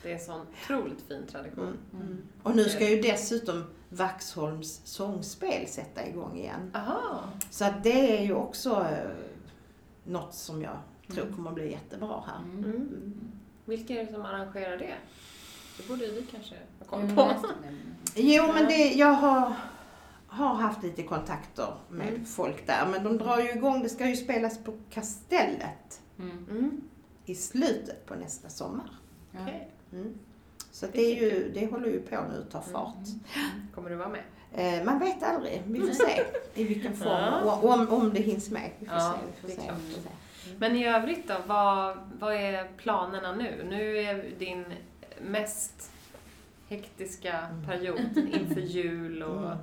[0.03, 1.77] Det är en sån otroligt fin tradition.
[1.93, 2.07] Mm.
[2.07, 2.23] Mm.
[2.43, 3.65] Och nu ska ju dessutom
[3.97, 6.71] Vaxholms sångspel sätta igång igen.
[6.75, 7.21] Aha.
[7.51, 9.11] Så att det är ju också eh,
[10.05, 10.77] något som jag
[11.09, 12.39] tror kommer att bli jättebra här.
[12.45, 12.65] Mm.
[12.65, 13.15] Mm.
[13.65, 14.95] Vilka är det som arrangerar det?
[15.79, 17.23] Det borde vi kanske ha koll Mm, på.
[18.15, 18.23] det.
[18.23, 19.53] Jo, men det, jag har,
[20.27, 22.25] har haft lite kontakter med Mm.
[22.25, 22.87] folk där.
[22.91, 26.47] Men de drar ju igång, det ska ju spelas på Kastellet Mm.
[26.51, 26.81] Mm.
[27.25, 28.91] i slutet på nästa sommar.
[29.33, 29.39] Ja.
[30.83, 30.93] Mm.
[30.93, 32.95] Så det, är ju, det håller ju på nu att ta fart.
[33.75, 34.23] Kommer du vara med?
[34.79, 36.23] Eh, man vet aldrig, vi får se
[36.55, 37.41] i vilken form Ja.
[37.41, 38.71] och om, om det hinns med.
[38.79, 39.27] Vi får Ja, se.
[39.27, 39.69] Vi det får är se.
[39.69, 39.81] klart.
[39.89, 40.09] Vi får se.
[40.59, 43.67] Men i övrigt då, vad, vad är planerna nu?
[43.71, 44.65] Nu är din
[45.23, 45.91] mest
[46.69, 49.59] hektiska period inför jul och Mm.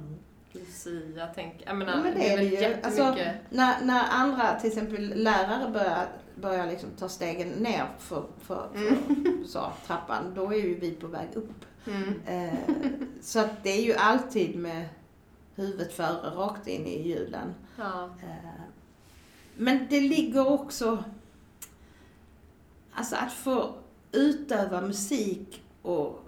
[0.55, 1.27] Lucia.
[1.35, 2.51] Tänk, jag menar, Ja, men det är väl ju.
[2.53, 2.85] jättemycket...
[2.85, 3.15] Alltså,
[3.49, 8.97] när, när andra, till exempel lärare, börjar, börjar liksom ta stegen ner för, för, för
[9.47, 11.65] så, trappan, då är ju vi på väg upp.
[11.87, 12.21] mm.
[12.25, 12.59] Eh,
[13.21, 14.89] så att det är ju alltid med
[15.55, 17.53] huvudet före, rakt in i julen.
[17.77, 18.05] ja.
[18.23, 18.61] Eh,
[19.57, 21.03] men det ligger också,
[22.93, 23.73] alltså att få
[24.11, 26.19] utöva musik och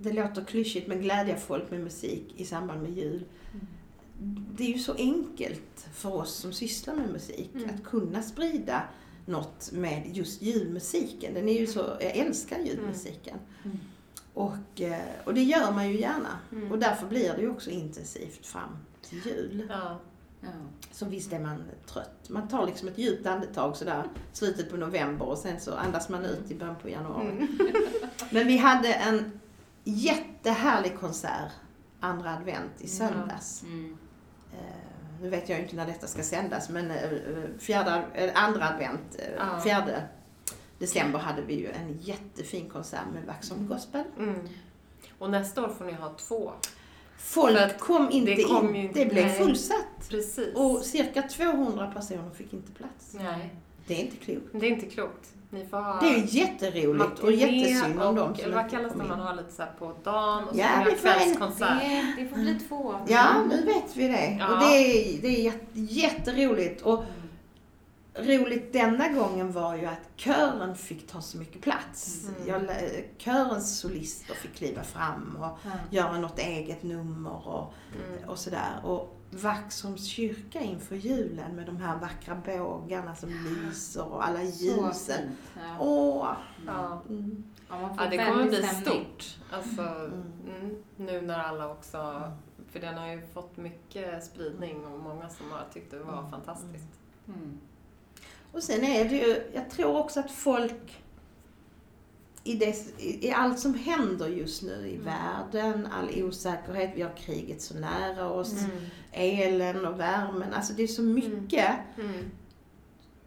[0.00, 3.24] det låter klyschigt men glädja folk med musik i samband med jul.
[4.56, 7.70] Det är ju så enkelt för oss som sysslar med musik Mm.
[7.74, 8.82] att kunna sprida
[9.28, 11.34] något med just julmusiken.
[11.34, 13.38] Den är ju så, jag älskar julmusiken.
[13.64, 13.78] Mm.
[14.34, 16.38] Och, eh, och det gör man ju gärna.
[16.52, 16.72] Mm.
[16.72, 19.66] Och därför blir det ju också intensivt fram till jul.
[19.68, 20.00] ja.
[20.40, 20.48] Ja.
[20.92, 22.28] Så visst är man trött.
[22.28, 26.24] Man tar liksom ett djupt andetag sådär slutet på november och sen så andas man
[26.24, 27.28] ut i början på januari.
[27.28, 27.48] Mm.
[28.30, 29.40] Men vi hade en
[29.84, 31.52] jättehärlig konsert
[32.00, 33.62] andra advent i söndags.
[33.62, 33.96] Mm.
[35.18, 36.96] Eh, nu vet jag inte när detta ska sändas men eh,
[37.58, 39.60] fjärde, eh, andra advent, eh, Ja.
[39.60, 40.02] fjärde
[40.78, 44.04] december hade vi ju en jättefin konsert med Vaxholm Gospel.
[44.18, 44.48] Mm.
[45.18, 46.52] Och nästa år får ni ha två.
[47.18, 48.82] Folk kom inte det kom in.
[48.82, 49.38] ju det blev nej.
[49.38, 50.08] fullsatt.
[50.08, 50.54] Precis.
[50.56, 53.14] Och cirka 200 personer fick inte plats.
[53.14, 53.54] Nej,
[53.88, 54.46] Det är inte klokt.
[54.52, 55.32] det är inte klokt.
[55.50, 59.04] Ni får ha Det är ju jätteroligt och jättesynd om dem eller vad kallas det
[59.04, 61.80] man har lite så här på dagen och så Ja, vi en- kvällskonsert.
[61.80, 62.94] Det, det får bli två.
[63.08, 64.36] Ja, nu vet vi det.
[64.40, 64.52] Ja.
[64.54, 66.82] Och det är, det är jätte, jätteroligt.
[66.82, 67.04] Och
[68.14, 72.24] roligt denna gången var ju att kören fick ta så mycket plats.
[72.28, 72.48] Mm.
[72.48, 72.76] Jag,
[73.18, 75.58] körens solister fick kliva fram och
[75.90, 77.74] göra något eget nummer och,
[78.08, 78.28] Mm.
[78.28, 78.80] och sådär.
[78.84, 84.64] Och Vaxholms kyrka inför julen med de här vackra bågarna som lyser och alla Så
[84.64, 85.22] ljusen.
[85.28, 85.38] fint.
[85.56, 85.76] Ja.
[85.80, 86.32] Åh!
[86.66, 87.02] Ja.
[87.08, 87.44] Mm.
[87.68, 88.82] Ja, man får Ja, det kommer bli stämning.
[88.82, 89.36] stort.
[89.52, 92.32] Alltså, mm, nu när alla också...
[92.72, 96.88] För den har ju fått mycket spridning och många som har tyckt det var fantastiskt.
[97.26, 97.58] Mm.
[98.52, 101.02] Och sen är det ju, jag tror också att folk
[102.48, 107.62] i, det, i, allt som händer just nu i världen, all osäkerhet, vi har kriget
[107.62, 108.54] så nära oss,
[109.12, 111.74] elen och värmen, alltså det är så mycket.
[111.98, 112.30] Mm.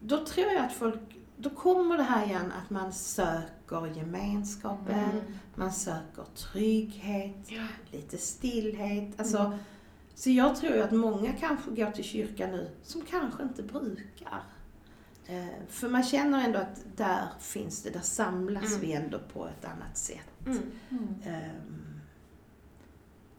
[0.00, 1.00] Då tror jag att folk,
[1.36, 5.24] då kommer det här igen att man söker gemenskapen, Mm.
[5.54, 7.62] man söker trygghet, Ja.
[7.90, 9.20] lite stillhet.
[9.20, 9.58] Alltså, Mm.
[10.14, 14.42] Så jag tror ju att många kanske går till kyrkan nu som kanske inte brukar.
[15.26, 18.80] Eh, för man känner ändå att där finns det, där samlas Mm.
[18.80, 20.46] vi ändå på ett annat sätt.
[20.46, 20.62] Mm.
[21.24, 21.78] Ehm,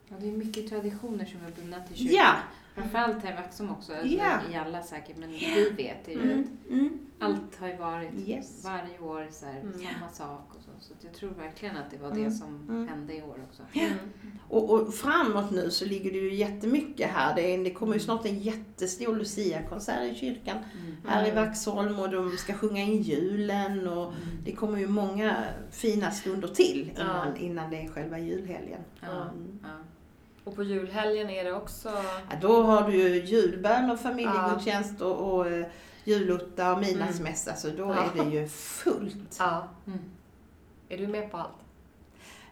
[0.08, 2.14] Ja, det är mycket traditioner som är bundna till kyrkan.
[2.16, 2.34] ja!
[2.74, 3.92] Framförallt här i Vaxholm också.
[3.92, 4.40] Alltså, Ja.
[4.52, 6.22] I alla säkert, men vi vet det ju.
[6.32, 6.98] Mm, mm.
[7.20, 8.64] Allt har ju varit Yes.
[8.64, 9.72] varje år så här, Mm.
[9.72, 10.54] samma sak.
[10.54, 10.92] Och så.
[11.00, 12.24] jag tror verkligen att det var Mm.
[12.24, 12.88] det som Mm.
[12.88, 13.62] hände i år också.
[13.72, 13.92] Mm.
[14.48, 17.34] Och, och framåt nu så ligger det ju jättemycket här.
[17.36, 20.96] Det, är, det kommer ju snart en jättestor Lucia-konsert i kyrkan Mm.
[21.06, 24.12] här i Vaxholm och de ska sjunga in julen och
[24.44, 25.36] det kommer ju många
[25.70, 27.40] fina stunder till innan, Ja.
[27.40, 28.80] innan det är själva julhelgen.
[29.00, 29.22] Ja.
[29.22, 29.58] Mm.
[29.62, 29.68] Ja.
[30.44, 31.88] Och på julhelgen är det också...
[32.30, 35.66] Ja, då har du ju julbön och familjegudstjänst och, och eh,
[36.04, 37.96] julotta och midnattsmässa så då Mm.
[38.16, 38.22] Ja.
[38.22, 39.36] är det ju fullt.
[39.38, 39.68] Ja.
[39.86, 39.98] Mm.
[40.94, 41.52] Är du med på allt?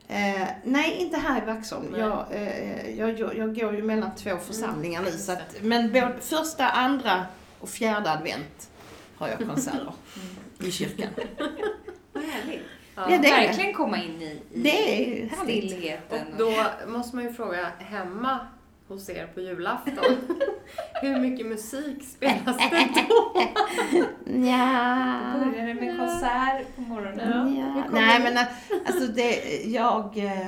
[0.09, 1.95] Eh, nej, inte här i Vaxholm.
[1.99, 5.11] Jag, eh, jag, jag, jag går ju mellan två församlingar nu.
[5.11, 7.27] Så att, men både första, andra
[7.61, 8.71] och fjärde advent
[9.17, 9.93] har jag konserter
[10.61, 11.09] i kyrkan.
[12.13, 12.63] Vad härligt.
[12.95, 13.31] Ja, det är det.
[13.31, 15.71] Verkligen komma in i, i Det är härligt.
[15.71, 16.27] stillheten.
[16.33, 18.47] Och då måste man ju fråga hemma
[18.93, 20.17] hos er på julafton.
[21.03, 23.43] Hur mycket musik spelas det då?
[24.27, 25.35] Ja.
[25.39, 27.57] Börjar det med konsert på morgonen?
[27.57, 27.85] Ja.
[27.93, 28.45] Nej men eh,
[28.87, 30.19] alltså det, jag...
[30.19, 30.47] eh,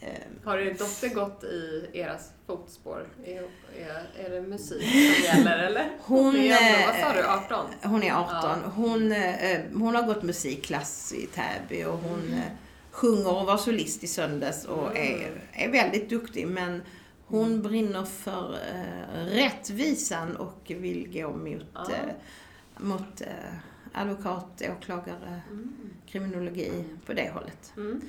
[0.00, 0.08] eh,
[0.44, 3.06] Har er dotter gått i eras fotspår?
[3.24, 3.42] Är,
[3.78, 5.90] är, är det musik som gäller eller?
[6.00, 7.66] Hon, är ändå, eh, vad sa du, 18?
[7.82, 8.58] Hon är 18.
[8.76, 12.52] Hon, eh, hon har gått musikklass i Täby och hon eh,
[12.90, 16.46] sjunger och var solist i söndags och är, är väldigt duktig.
[16.48, 16.82] Men
[17.28, 21.86] hon brinner för eh, rättvisan och vill gå mot, Ja.
[21.90, 22.14] eh,
[22.84, 23.26] mot eh,
[23.92, 25.40] advokat, åklagare,
[26.06, 27.72] kriminologi på det hållet.
[27.76, 28.00] Mm.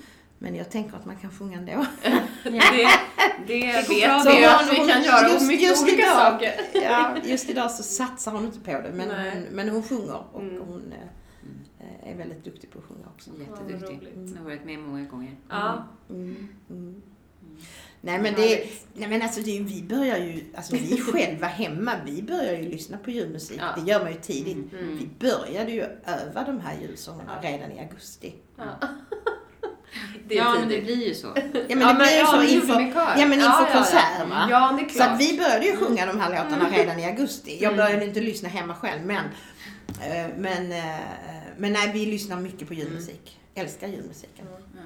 [0.42, 1.86] Men jag tänker att man kan sjunga ändå.
[2.44, 2.52] Det,
[3.48, 4.26] det vet vi hon- att
[4.74, 6.54] vi hon- kan göra just- mycket just olika idag- saker.
[6.74, 10.42] Ja, just idag så satsar hon inte på det, men, hon, men hon sjunger och
[10.42, 10.62] Mm.
[10.68, 10.94] hon
[11.80, 13.30] eh, är väldigt duktig på att sjunga också.
[13.40, 13.98] Jätteduktig.
[13.98, 14.32] roligt.
[14.32, 15.36] Jag har varit med många gånger.
[15.50, 15.84] Ja.
[16.10, 16.48] Mm.
[18.02, 18.22] Mm.
[18.22, 22.22] Nej men det, nej men alltså det, vi börjar ju, alltså vi själva hemma, vi
[22.22, 23.60] börjar ju lyssna på julmusik.
[23.62, 23.82] Ja.
[23.82, 24.74] Det gör man ju tidigt.
[24.74, 24.98] Mm.
[24.98, 28.34] Vi började ju öva de här julsångerna redan i augusti.
[28.58, 28.64] Ja.
[30.28, 31.28] Det Ja, men det blir ju så.
[31.68, 32.80] Ja men det blir ju så inför,
[33.18, 33.74] ja, men inför Ja, ja, ja.
[33.74, 34.48] konsert va?
[34.50, 35.10] Ja, det är Så klart.
[35.12, 37.58] att vi började ju sjunga de här låtarna redan i augusti.
[37.62, 37.86] Jag Mm.
[37.86, 39.26] började inte lyssna hemma själv men,
[40.02, 41.00] eh, men, eh,
[41.58, 43.40] men nej, vi lyssnar mycket på julmusik.
[43.56, 44.46] Älskar julmusiken.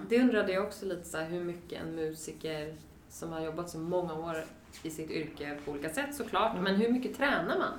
[0.09, 2.75] Det undrade jag också lite så här, hur mycket en musiker
[3.13, 4.45] som har jobbat så många år
[4.83, 6.63] i sitt yrke på olika sätt såklart, Mm.
[6.63, 7.73] men hur mycket tränar man?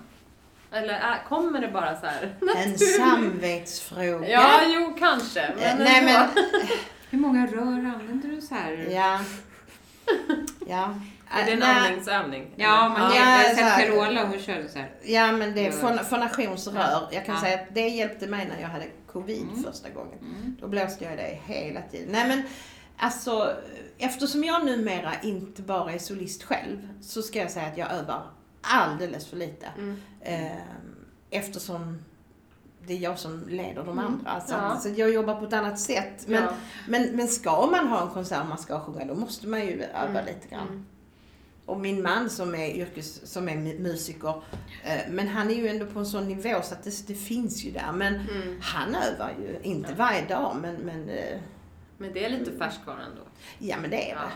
[0.72, 4.28] Eller äh, kommer det bara så här En samvetsfråga.
[4.28, 5.40] Ja, jo kanske.
[5.40, 6.12] Eh, Men nej ändå.
[6.52, 6.68] men,
[7.10, 7.60] Hur många rör
[7.94, 8.86] använder du så här?
[8.90, 9.20] ja.
[10.66, 10.94] Ja.
[11.30, 12.50] Är det en Nej, andningsövning?
[12.56, 14.90] Ja, men Ja, jag har sett Carola, hon körde så här.
[15.04, 17.08] Ja men det är fon- fonationsrör.
[17.12, 17.40] Jag kan Ja.
[17.40, 19.62] säga att det hjälpte mig när jag hade covid Mm.
[19.64, 20.18] första gången.
[20.20, 20.56] Mm.
[20.60, 22.08] Då blåste jag det hela tiden.
[22.12, 22.42] Nej men
[22.96, 23.56] alltså,
[23.98, 28.22] eftersom jag numera inte bara är solist själv så ska jag säga att jag övar
[28.60, 29.66] alldeles för lite.
[29.78, 29.96] Mm.
[30.20, 30.56] Eh,
[31.30, 31.98] eftersom
[32.86, 34.04] det är jag som leder de Mm.
[34.04, 34.40] andra.
[34.40, 34.78] Så, Ja.
[34.80, 36.24] så jag jobbar på ett annat sätt.
[36.28, 36.52] Men, Ja.
[36.88, 39.82] men, men ska man ha en konsert och man ska sjunga, då måste man ju
[39.82, 40.24] öva Mm.
[40.26, 40.68] lite grann.
[40.68, 40.86] Mm.
[41.66, 44.42] och min man som är yrkes, som är mu- musiker,
[44.84, 47.64] eh, men han är ju ändå på en sån nivå så att det, det finns
[47.64, 47.92] ju där.
[47.94, 48.58] Men Mm.
[48.60, 51.38] han övar ju, inte varje dag, men, men eh,
[51.98, 53.22] Men det är lite färskvara ändå.
[53.58, 54.20] ja men det är Ja.
[54.20, 54.30] det.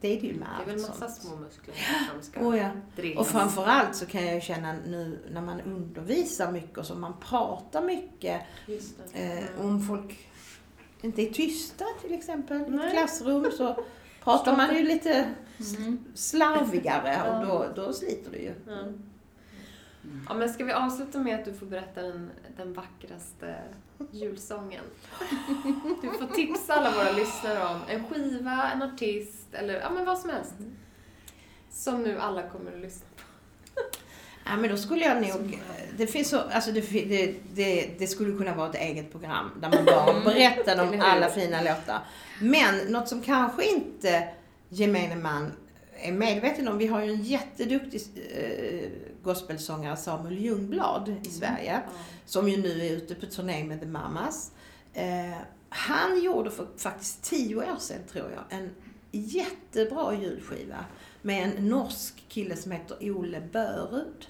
[0.00, 1.22] Det är det ju med Det är väl allt massa sånt.
[1.26, 1.74] små muskler
[2.12, 2.70] som ska Oh, ja.
[2.96, 3.20] drillas.
[3.20, 7.14] Och framförallt så kan jag ju känna nu när man undervisar mycket och så man
[7.20, 9.18] pratar mycket Just det.
[9.22, 9.66] eh, Mm.
[9.66, 10.28] om folk
[11.00, 12.86] inte är tysta till exempel i Nej.
[12.86, 13.84] ett klassrum så
[14.24, 15.34] pratar man ju lite
[15.76, 16.04] Mm.
[16.14, 18.54] slarvigare och då, då sliter det ju.
[18.66, 18.84] Ja.
[20.28, 23.54] ja, men ska vi avsluta med att du får berätta den, den vackraste
[24.10, 24.84] julsången?
[26.02, 30.18] Du får tipsa alla våra lyssnare om en skiva, en artist eller ja, men vad
[30.18, 30.54] som helst.
[31.70, 33.22] Som nu alla kommer att lyssna på.
[34.44, 35.60] Ja men då skulle jag nog,
[35.96, 39.70] det finns så, alltså det, det, det, det skulle kunna vara ett eget program där
[39.70, 41.98] man bara berättar Eller om alla fina låtar.
[42.40, 44.28] Men något som kanske inte
[44.68, 45.52] gemene man
[45.96, 48.02] är medveten om, vi har ju en jätteduktig
[48.36, 48.90] eh,
[49.22, 51.80] gospelsångare Samuel Ljungblad i Sverige.
[52.24, 54.50] Som ju nu är ute på turné med The Mamas.
[54.94, 55.36] Eh,
[55.68, 58.70] han gjorde för faktiskt tio år sedan, tror jag, en
[59.10, 60.84] jättebra julskiva
[61.22, 64.28] med en norsk kille som heter Ole Börud.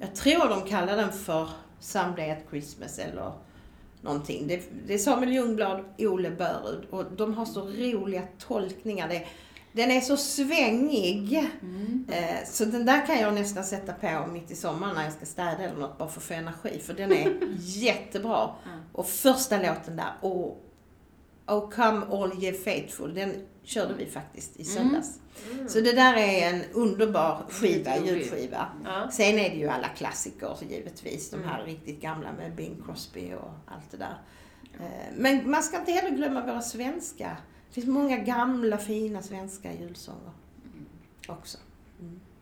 [0.00, 1.48] Jag tror de kallar den för
[1.80, 3.32] Someday at Christmas eller
[4.00, 4.46] någonting.
[4.46, 9.08] Det, det är Samuel Ljungblad, Ole Börud och de har så roliga tolkningar.
[9.08, 9.26] Det,
[9.72, 11.36] den är så svängig.
[12.08, 15.26] Eh, så den där kan jag nästan sätta på mitt i sommaren när jag ska
[15.26, 16.80] städa eller något bara för att få energi.
[16.80, 18.50] För den är jättebra.
[18.92, 20.52] Och första låten där, oh,
[21.46, 25.20] oh come all ye faithful, den körde vi faktiskt i söndags.
[25.68, 27.44] Så det där är en underbar
[28.30, 28.68] skiva.
[28.84, 29.10] Ja.
[29.12, 31.30] Sen är det ju alla klassiker givetvis.
[31.30, 34.18] De här riktigt gamla med Bing Crosby och allt det där.
[34.80, 37.36] Eh, Men man ska inte heller glömma våra svenska.
[37.70, 40.30] Det finns många gamla fina svenska julsånger
[41.28, 41.58] också.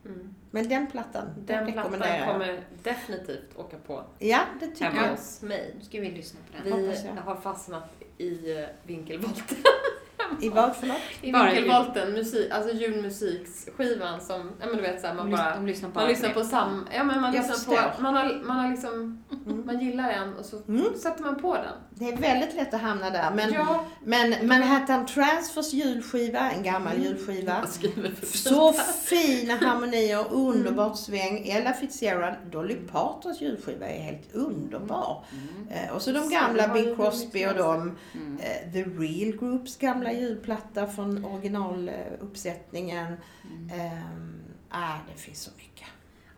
[0.04, 0.34] Mm.
[0.50, 5.10] Men den plattan, den, Den plattan kommer definitivt åka på Ja, det tycker hemma jag.
[5.10, 5.74] hos mig.
[5.78, 6.82] Nu ska vi lyssna på den.
[6.82, 9.56] Vi har fastnat i eh, vinkelvolten.
[10.40, 10.96] I vad för något?
[11.22, 15.88] I vinkelvolten, musik, alltså julmusiksskivan som, ja men du vet såhär, man bara de lyssnar
[15.88, 16.88] bara man lyssnar på på sam...
[16.94, 17.96] Ja men man Jag lyssnar förstår.
[17.96, 18.02] på...
[18.02, 19.24] Man har, man har liksom...
[19.48, 20.84] Man gillar en och så Mm.
[21.02, 21.72] sätter man på den.
[21.90, 23.30] Det är väldigt lätt att hamna där.
[23.34, 23.84] Men, ja.
[24.04, 27.66] men Manhattan Transfers julskiva, en gammal julskiva.
[27.66, 28.72] Skriver för Så
[29.04, 31.48] fina harmonier, underbart sväng.
[31.48, 35.24] Ella Fitzgerald, Dolly Partons julskiva är helt underbar.
[35.70, 38.38] Eh, och så de gamla ju Bing Crosby och de, Mm.
[38.40, 43.06] eh, The Real Groups gamla julplatta från originaluppsättningen.
[43.72, 45.67] Ehm, ah, det finns så mycket.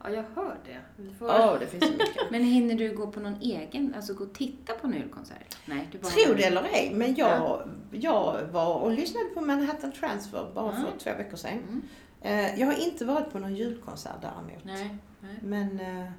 [0.05, 0.79] Ja, jag hör det.
[0.97, 1.27] Vi får...
[1.27, 2.17] Åh, det finns så mycket.
[2.31, 5.57] Men hinner du gå på någon egen, alltså gå och titta på en julkonsert?
[5.67, 6.09] Nej, du bara...
[6.09, 10.79] Tro det eller ej, men jag, jag var och lyssnade på Manhattan Transfer bara för
[10.79, 10.99] Mm.
[10.99, 11.53] två veckor sedan.
[11.69, 11.83] Mm.
[12.23, 14.65] Eh, jag har inte varit på någon julkonsert däremot.
[14.65, 15.39] Nej, nej.
[15.43, 16.11] Men eh,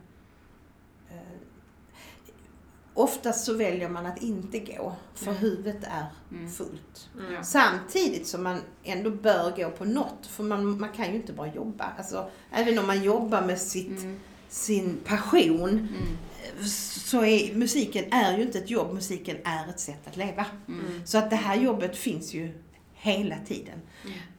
[2.94, 6.52] oftast så väljer man att inte gå för huvudet är Mm.
[6.52, 7.10] fullt.
[7.30, 7.44] Mm.
[7.44, 11.54] Samtidigt som man ändå bör gå på något, för man, man kan ju inte bara
[11.54, 11.94] jobba.
[11.98, 14.20] Alltså, även om man jobbar med sitt, Mm.
[14.50, 16.68] sin passion Mm.
[16.68, 20.46] så är musiken är ju inte ett jobb, musiken är ett sätt att leva.
[20.68, 21.02] Mm.
[21.06, 22.54] Så att det här jobbet finns ju
[22.94, 23.80] hela tiden.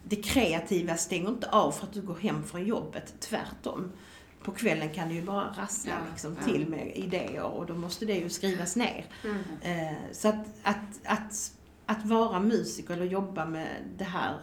[0.05, 3.93] Det kreativa stänger inte av för att du går hem från jobbet, tvärtom.
[4.45, 6.47] På kvällen kan det ju bara rassla Ja, liksom ja.
[6.47, 9.07] till med idéer och då måste det ju skrivas ner.
[9.24, 9.43] Mm.
[9.62, 11.53] Eh, så att, att, att,
[11.86, 13.68] att vara musiker eller jobba med
[13.99, 14.38] det här,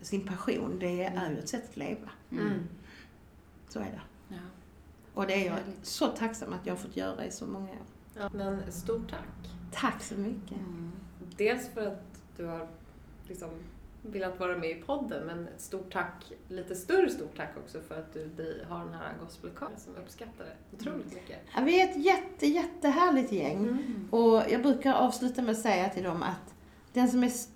[0.00, 2.10] sin passion, det är ju ett sätt att leva.
[2.30, 2.68] Mm.
[3.68, 4.00] Så är det.
[4.28, 4.36] Ja.
[5.14, 5.86] Och det är jag Härligt.
[5.86, 7.86] så tacksam att jag har fått göra i så många år.
[8.18, 9.50] Ja, men stort tack.
[9.72, 10.58] Tack så mycket.
[10.58, 10.92] Mm.
[11.36, 12.68] Dels för att du har
[13.28, 13.50] liksom
[14.12, 17.94] velat vara med i podden, men ett stort tack, lite större stort tack också för
[17.98, 21.38] att du har den här gospelkören som uppskattar det otroligt mycket.
[21.56, 23.56] Ja, vi är ett jätte, jättehärligt gäng.
[23.58, 24.08] Mm.
[24.10, 26.54] Och jag brukar avsluta med att säga till dem att
[26.92, 27.50] den som är st-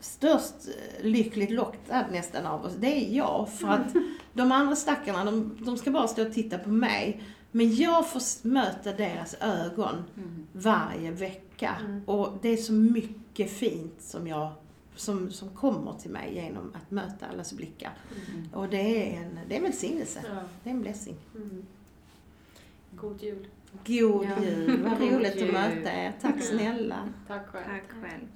[0.00, 0.54] störst
[0.98, 3.48] eh, lyckligt lottad nästan av oss, det är jag.
[3.52, 3.92] För att
[4.32, 7.22] de andra stackarna, de, de ska bara stå och titta på mig.
[7.50, 10.46] Men jag får möta deras ögon Mm.
[10.52, 11.76] varje vecka.
[11.80, 12.04] Mm.
[12.06, 14.50] Och det är så mycket fint som jag
[14.98, 17.92] som, som kommer till mig genom att möta allas blickar.
[18.30, 18.48] Mm.
[18.54, 20.24] Och det är en, det är en välsignelse.
[20.28, 20.40] Ja.
[20.64, 21.16] Det är en blessing.
[21.34, 21.66] Mm.
[22.90, 23.46] God jul.
[23.86, 24.44] God Ja.
[24.44, 25.56] jul, vad God roligt jul.
[25.56, 26.12] att möta er.
[26.20, 27.08] Tack snälla.
[27.26, 27.64] Tack själv.
[27.64, 28.26] Tack själv.